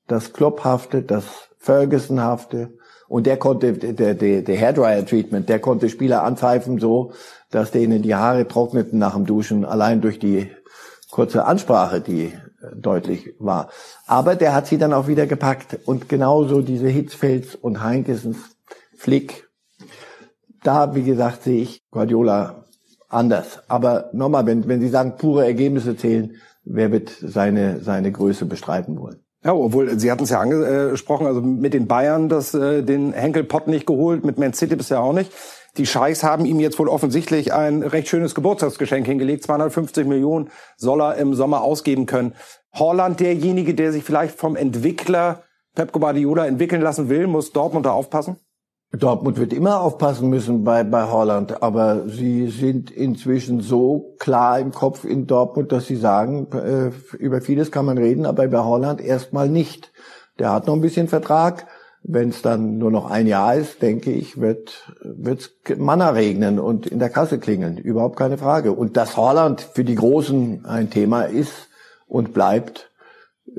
Das 0.06 0.32
Klopphafte, 0.32 1.02
das 1.02 1.24
Fergusonhafte, 1.58 2.76
und 3.08 3.26
der 3.26 3.36
konnte, 3.36 3.72
der, 3.74 4.14
der, 4.14 4.42
der 4.42 4.58
Hairdryer-Treatment, 4.58 5.48
der 5.48 5.58
konnte 5.58 5.88
Spieler 5.88 6.24
anpfeifen 6.24 6.78
so, 6.78 7.12
dass 7.50 7.70
denen 7.70 8.02
die 8.02 8.14
Haare 8.14 8.48
trockneten 8.48 8.98
nach 8.98 9.14
dem 9.14 9.26
Duschen, 9.26 9.64
allein 9.64 10.00
durch 10.00 10.18
die 10.18 10.50
kurze 11.10 11.44
Ansprache, 11.44 12.00
die 12.00 12.24
äh, 12.24 12.32
deutlich 12.74 13.34
war. 13.38 13.70
Aber 14.06 14.34
der 14.34 14.54
hat 14.54 14.66
sie 14.66 14.78
dann 14.78 14.92
auch 14.92 15.06
wieder 15.06 15.26
gepackt. 15.26 15.78
Und 15.84 16.08
genauso 16.08 16.60
diese 16.60 16.88
Hitzfelds 16.88 17.54
und 17.54 17.82
Heinkesens 17.82 18.38
Flick, 18.96 19.48
da, 20.62 20.94
wie 20.94 21.04
gesagt, 21.04 21.44
sehe 21.44 21.62
ich 21.62 21.82
Guardiola 21.90 22.64
anders. 23.08 23.60
Aber 23.68 24.10
nochmal, 24.12 24.46
wenn, 24.46 24.66
wenn 24.66 24.80
Sie 24.80 24.88
sagen, 24.88 25.16
pure 25.16 25.44
Ergebnisse 25.44 25.96
zählen, 25.96 26.36
wer 26.64 26.90
wird 26.90 27.10
seine, 27.20 27.80
seine 27.80 28.10
Größe 28.10 28.46
bestreiten 28.46 28.98
wollen? 28.98 29.23
Ja, 29.44 29.52
obwohl 29.52 29.98
Sie 29.98 30.10
hatten 30.10 30.24
es 30.24 30.30
ja 30.30 30.40
angesprochen, 30.40 31.26
also 31.26 31.42
mit 31.42 31.74
den 31.74 31.86
Bayern 31.86 32.30
das 32.30 32.54
äh, 32.54 32.82
den 32.82 33.12
Henkelpott 33.12 33.68
nicht 33.68 33.86
geholt, 33.86 34.24
mit 34.24 34.38
Man 34.38 34.54
City 34.54 34.74
bisher 34.74 35.00
auch 35.00 35.12
nicht. 35.12 35.30
Die 35.76 35.86
Scheichs 35.86 36.22
haben 36.22 36.46
ihm 36.46 36.60
jetzt 36.60 36.78
wohl 36.78 36.88
offensichtlich 36.88 37.52
ein 37.52 37.82
recht 37.82 38.08
schönes 38.08 38.34
Geburtstagsgeschenk 38.34 39.06
hingelegt. 39.06 39.42
250 39.42 40.06
Millionen 40.06 40.50
soll 40.76 41.02
er 41.02 41.16
im 41.16 41.34
Sommer 41.34 41.62
ausgeben 41.62 42.06
können. 42.06 42.34
Holland 42.72 43.20
derjenige, 43.20 43.74
der 43.74 43.92
sich 43.92 44.02
vielleicht 44.02 44.38
vom 44.38 44.56
Entwickler 44.56 45.42
Pep 45.74 45.92
Guardiola 45.92 46.46
entwickeln 46.46 46.80
lassen 46.80 47.08
will, 47.08 47.26
muss 47.26 47.52
Dortmund 47.52 47.84
da 47.86 47.92
aufpassen? 47.92 48.36
Dortmund 48.98 49.38
wird 49.38 49.52
immer 49.52 49.80
aufpassen 49.80 50.28
müssen 50.28 50.62
bei, 50.62 50.84
bei 50.84 51.04
Holland, 51.10 51.62
aber 51.62 52.08
sie 52.08 52.48
sind 52.48 52.90
inzwischen 52.90 53.60
so 53.60 54.14
klar 54.18 54.58
im 54.60 54.72
Kopf 54.72 55.04
in 55.04 55.26
Dortmund, 55.26 55.72
dass 55.72 55.86
sie 55.86 55.96
sagen, 55.96 56.48
äh, 56.52 56.90
über 57.16 57.40
vieles 57.40 57.70
kann 57.70 57.86
man 57.86 57.98
reden, 57.98 58.26
aber 58.26 58.46
bei 58.46 58.58
Holland 58.58 59.00
erstmal 59.00 59.48
nicht. 59.48 59.92
Der 60.38 60.52
hat 60.52 60.66
noch 60.66 60.74
ein 60.74 60.80
bisschen 60.80 61.08
Vertrag. 61.08 61.66
Wenn 62.06 62.28
es 62.28 62.42
dann 62.42 62.76
nur 62.76 62.90
noch 62.90 63.10
ein 63.10 63.26
Jahr 63.26 63.54
ist, 63.54 63.80
denke 63.80 64.12
ich, 64.12 64.38
wird 64.38 64.92
wird's 65.02 65.52
Manna 65.78 66.10
regnen 66.10 66.58
und 66.58 66.86
in 66.86 66.98
der 66.98 67.08
Kasse 67.08 67.38
klingeln. 67.38 67.78
Überhaupt 67.78 68.16
keine 68.16 68.36
Frage. 68.36 68.72
Und 68.72 68.98
dass 68.98 69.16
Holland 69.16 69.62
für 69.62 69.84
die 69.84 69.94
Großen 69.94 70.66
ein 70.66 70.90
Thema 70.90 71.22
ist 71.22 71.68
und 72.06 72.34
bleibt, 72.34 72.90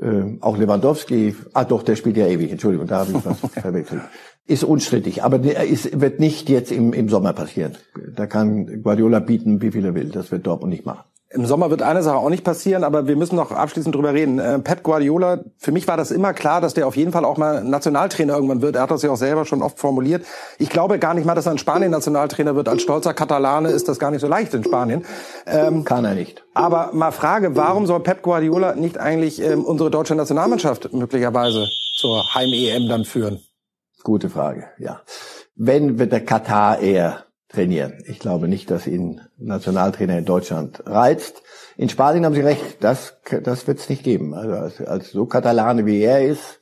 äh, 0.00 0.36
auch 0.40 0.56
Lewandowski, 0.56 1.34
ah 1.54 1.64
doch, 1.64 1.82
der 1.82 1.96
spielt 1.96 2.16
ja 2.16 2.26
ewig, 2.26 2.52
Entschuldigung, 2.52 2.86
da 2.86 3.00
habe 3.00 3.12
ich 3.18 3.26
was 3.26 3.40
verwechselt 3.60 4.02
ist 4.46 4.64
unstrittig, 4.64 5.24
aber 5.24 5.40
es 5.44 6.00
wird 6.00 6.20
nicht 6.20 6.48
jetzt 6.48 6.70
im, 6.70 6.92
im 6.92 7.08
Sommer 7.08 7.32
passieren. 7.32 7.76
Da 8.14 8.26
kann 8.26 8.82
Guardiola 8.82 9.18
bieten, 9.18 9.60
wie 9.60 9.72
viel 9.72 9.84
er 9.84 9.94
will. 9.94 10.10
Das 10.10 10.30
wird 10.30 10.46
Dortmund 10.46 10.72
nicht 10.72 10.86
machen. 10.86 11.04
Im 11.28 11.44
Sommer 11.44 11.70
wird 11.70 11.82
eine 11.82 12.04
Sache 12.04 12.18
auch 12.18 12.30
nicht 12.30 12.44
passieren, 12.44 12.84
aber 12.84 13.08
wir 13.08 13.16
müssen 13.16 13.34
noch 13.34 13.50
abschließend 13.50 13.92
drüber 13.92 14.14
reden. 14.14 14.38
Äh, 14.38 14.60
Pep 14.60 14.84
Guardiola, 14.84 15.40
für 15.58 15.72
mich 15.72 15.88
war 15.88 15.96
das 15.96 16.12
immer 16.12 16.32
klar, 16.32 16.60
dass 16.60 16.74
der 16.74 16.86
auf 16.86 16.96
jeden 16.96 17.10
Fall 17.10 17.24
auch 17.24 17.36
mal 17.36 17.64
Nationaltrainer 17.64 18.34
irgendwann 18.34 18.62
wird. 18.62 18.76
Er 18.76 18.82
hat 18.82 18.92
das 18.92 19.02
ja 19.02 19.10
auch 19.10 19.16
selber 19.16 19.44
schon 19.44 19.60
oft 19.60 19.80
formuliert. 19.80 20.24
Ich 20.58 20.70
glaube 20.70 21.00
gar 21.00 21.14
nicht 21.14 21.24
mal, 21.24 21.34
dass 21.34 21.46
er 21.46 21.52
in 21.52 21.58
Spanien 21.58 21.90
Nationaltrainer 21.90 22.54
wird. 22.54 22.68
Als 22.68 22.82
stolzer 22.82 23.12
Katalane 23.12 23.70
ist 23.70 23.88
das 23.88 23.98
gar 23.98 24.12
nicht 24.12 24.20
so 24.20 24.28
leicht 24.28 24.54
in 24.54 24.62
Spanien. 24.62 25.04
Ähm, 25.46 25.82
Kann 25.82 26.04
er 26.04 26.14
nicht. 26.14 26.44
Aber 26.54 26.90
mal 26.92 27.10
Frage, 27.10 27.56
warum 27.56 27.86
soll 27.86 28.00
Pep 28.00 28.22
Guardiola 28.22 28.76
nicht 28.76 28.98
eigentlich 28.98 29.42
ähm, 29.42 29.64
unsere 29.64 29.90
deutsche 29.90 30.14
Nationalmannschaft 30.14 30.92
möglicherweise 30.92 31.66
zur 31.96 32.22
Heim-EM 32.34 32.88
dann 32.88 33.04
führen? 33.04 33.40
Gute 34.06 34.30
Frage, 34.30 34.68
ja. 34.78 35.00
Wenn 35.56 35.98
wird 35.98 36.12
der 36.12 36.24
Katar 36.24 36.78
eher 36.78 37.24
trainieren. 37.48 38.04
Ich 38.06 38.20
glaube 38.20 38.46
nicht, 38.46 38.70
dass 38.70 38.86
ihn 38.86 39.20
Nationaltrainer 39.36 40.16
in 40.16 40.24
Deutschland 40.24 40.80
reizt. 40.86 41.42
In 41.76 41.88
Spanien 41.88 42.24
haben 42.24 42.36
Sie 42.36 42.40
recht, 42.40 42.84
das, 42.84 43.16
das 43.42 43.66
wird 43.66 43.80
es 43.80 43.88
nicht 43.88 44.04
geben. 44.04 44.32
Also 44.32 44.54
als, 44.54 44.80
als 44.80 45.10
so 45.10 45.26
Katalane 45.26 45.86
wie 45.86 46.02
er 46.02 46.24
ist, 46.24 46.60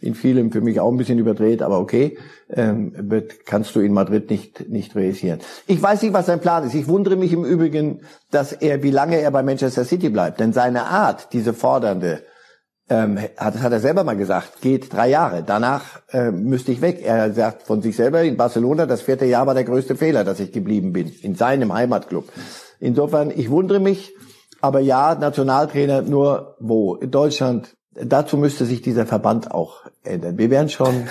in 0.00 0.14
vielem 0.14 0.50
für 0.50 0.62
mich 0.62 0.80
auch 0.80 0.90
ein 0.90 0.96
bisschen 0.96 1.18
überdreht, 1.18 1.60
aber 1.60 1.80
okay, 1.80 2.16
ähm, 2.48 2.94
wird, 2.96 3.44
kannst 3.44 3.76
du 3.76 3.80
in 3.80 3.92
Madrid 3.92 4.30
nicht, 4.30 4.66
nicht 4.70 4.96
realisieren. 4.96 5.40
Ich 5.66 5.82
weiß 5.82 6.00
nicht, 6.00 6.14
was 6.14 6.24
sein 6.24 6.40
Plan 6.40 6.64
ist. 6.64 6.74
Ich 6.74 6.88
wundere 6.88 7.16
mich 7.16 7.34
im 7.34 7.44
Übrigen, 7.44 8.00
dass 8.30 8.54
er, 8.54 8.82
wie 8.82 8.90
lange 8.90 9.20
er 9.20 9.30
bei 9.32 9.42
Manchester 9.42 9.84
City 9.84 10.08
bleibt. 10.08 10.40
Denn 10.40 10.54
seine 10.54 10.84
Art, 10.84 11.34
diese 11.34 11.52
fordernde, 11.52 12.22
ähm, 12.88 13.18
hat, 13.36 13.54
das 13.54 13.62
hat 13.62 13.72
er 13.72 13.80
selber 13.80 14.04
mal 14.04 14.16
gesagt, 14.16 14.60
geht 14.60 14.92
drei 14.92 15.08
Jahre. 15.08 15.42
Danach 15.44 16.02
äh, 16.12 16.30
müsste 16.30 16.72
ich 16.72 16.80
weg. 16.80 17.00
Er 17.02 17.32
sagt 17.32 17.64
von 17.64 17.82
sich 17.82 17.96
selber 17.96 18.22
in 18.22 18.36
Barcelona, 18.36 18.86
das 18.86 19.02
vierte 19.02 19.24
Jahr 19.24 19.46
war 19.46 19.54
der 19.54 19.64
größte 19.64 19.96
Fehler, 19.96 20.24
dass 20.24 20.40
ich 20.40 20.52
geblieben 20.52 20.92
bin, 20.92 21.08
in 21.22 21.34
seinem 21.34 21.72
Heimatclub. 21.72 22.30
Insofern, 22.78 23.30
ich 23.30 23.50
wundere 23.50 23.80
mich, 23.80 24.14
aber 24.60 24.80
ja, 24.80 25.14
Nationaltrainer 25.14 26.02
nur 26.02 26.56
wo? 26.60 26.94
In 26.94 27.10
Deutschland 27.10 27.76
dazu 27.94 28.36
müsste 28.36 28.66
sich 28.66 28.82
dieser 28.82 29.06
Verband 29.06 29.50
auch 29.50 29.82
ändern. 30.04 30.38
Wir 30.38 30.50
werden 30.50 30.68
schon 30.68 31.08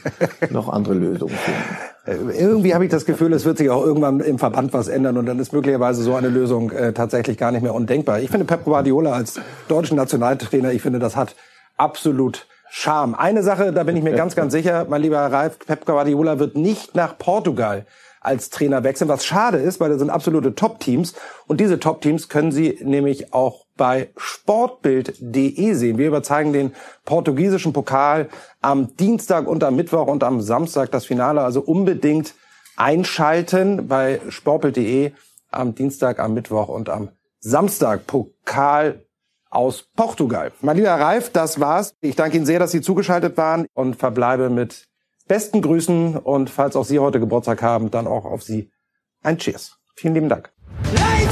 noch 0.50 0.68
andere 0.68 0.94
Lösungen 0.94 1.34
finden. 1.34 1.93
Äh, 2.06 2.16
irgendwie 2.38 2.74
habe 2.74 2.84
ich 2.84 2.90
das 2.90 3.04
Gefühl, 3.04 3.32
es 3.32 3.44
wird 3.44 3.58
sich 3.58 3.70
auch 3.70 3.84
irgendwann 3.84 4.20
im 4.20 4.38
Verband 4.38 4.72
was 4.72 4.88
ändern 4.88 5.16
und 5.16 5.26
dann 5.26 5.38
ist 5.38 5.52
möglicherweise 5.52 6.02
so 6.02 6.14
eine 6.14 6.28
Lösung 6.28 6.70
äh, 6.70 6.92
tatsächlich 6.92 7.38
gar 7.38 7.52
nicht 7.52 7.62
mehr 7.62 7.74
undenkbar. 7.74 8.20
Ich 8.20 8.30
finde 8.30 8.46
Pep 8.46 8.64
Guardiola 8.64 9.12
als 9.12 9.40
deutschen 9.68 9.96
Nationaltrainer, 9.96 10.72
ich 10.72 10.82
finde, 10.82 10.98
das 10.98 11.16
hat 11.16 11.34
absolut 11.76 12.46
Charme. 12.70 13.14
Eine 13.14 13.42
Sache, 13.42 13.72
da 13.72 13.84
bin 13.84 13.96
ich 13.96 14.02
mir 14.02 14.12
ganz, 14.16 14.36
ganz 14.36 14.52
sicher, 14.52 14.86
mein 14.88 15.02
lieber 15.02 15.18
Ralf, 15.18 15.58
Pep 15.58 15.86
Guardiola 15.86 16.38
wird 16.38 16.56
nicht 16.56 16.94
nach 16.94 17.16
Portugal 17.18 17.86
als 18.20 18.50
Trainer 18.50 18.82
wechseln, 18.84 19.08
was 19.08 19.24
schade 19.24 19.58
ist, 19.58 19.80
weil 19.80 19.90
das 19.90 19.98
sind 19.98 20.10
absolute 20.10 20.54
Top-Teams. 20.54 21.14
Und 21.46 21.60
diese 21.60 21.78
Top-Teams 21.78 22.28
können 22.28 22.52
Sie 22.52 22.78
nämlich 22.82 23.34
auch 23.34 23.63
bei 23.76 24.10
sportbild.de 24.16 25.72
sehen. 25.74 25.98
Wir 25.98 26.08
überzeigen 26.08 26.52
den 26.52 26.72
portugiesischen 27.04 27.72
Pokal 27.72 28.28
am 28.60 28.96
Dienstag 28.96 29.46
und 29.46 29.64
am 29.64 29.76
Mittwoch 29.76 30.06
und 30.06 30.22
am 30.22 30.40
Samstag 30.40 30.90
das 30.90 31.06
Finale. 31.06 31.42
Also 31.42 31.60
unbedingt 31.60 32.34
einschalten 32.76 33.88
bei 33.88 34.20
sportbild.de 34.28 35.12
am 35.50 35.74
Dienstag, 35.74 36.18
am 36.18 36.34
Mittwoch 36.34 36.68
und 36.68 36.88
am 36.88 37.10
Samstag. 37.40 38.06
Pokal 38.06 39.04
aus 39.50 39.88
Portugal. 39.94 40.52
Mein 40.60 40.76
lieber 40.76 40.90
Ralf, 40.90 41.30
das 41.30 41.60
war's. 41.60 41.94
Ich 42.00 42.16
danke 42.16 42.36
Ihnen 42.36 42.46
sehr, 42.46 42.58
dass 42.58 42.72
Sie 42.72 42.80
zugeschaltet 42.80 43.36
waren 43.36 43.66
und 43.74 43.96
verbleibe 43.96 44.50
mit 44.50 44.86
besten 45.28 45.62
Grüßen 45.62 46.16
und 46.16 46.50
falls 46.50 46.76
auch 46.76 46.84
Sie 46.84 46.98
heute 46.98 47.20
Geburtstag 47.20 47.62
haben, 47.62 47.90
dann 47.90 48.06
auch 48.06 48.24
auf 48.24 48.42
Sie 48.42 48.70
ein 49.22 49.38
Cheers. 49.38 49.78
Vielen 49.96 50.14
lieben 50.14 50.28
Dank. 50.28 50.52
Hey! 50.96 51.23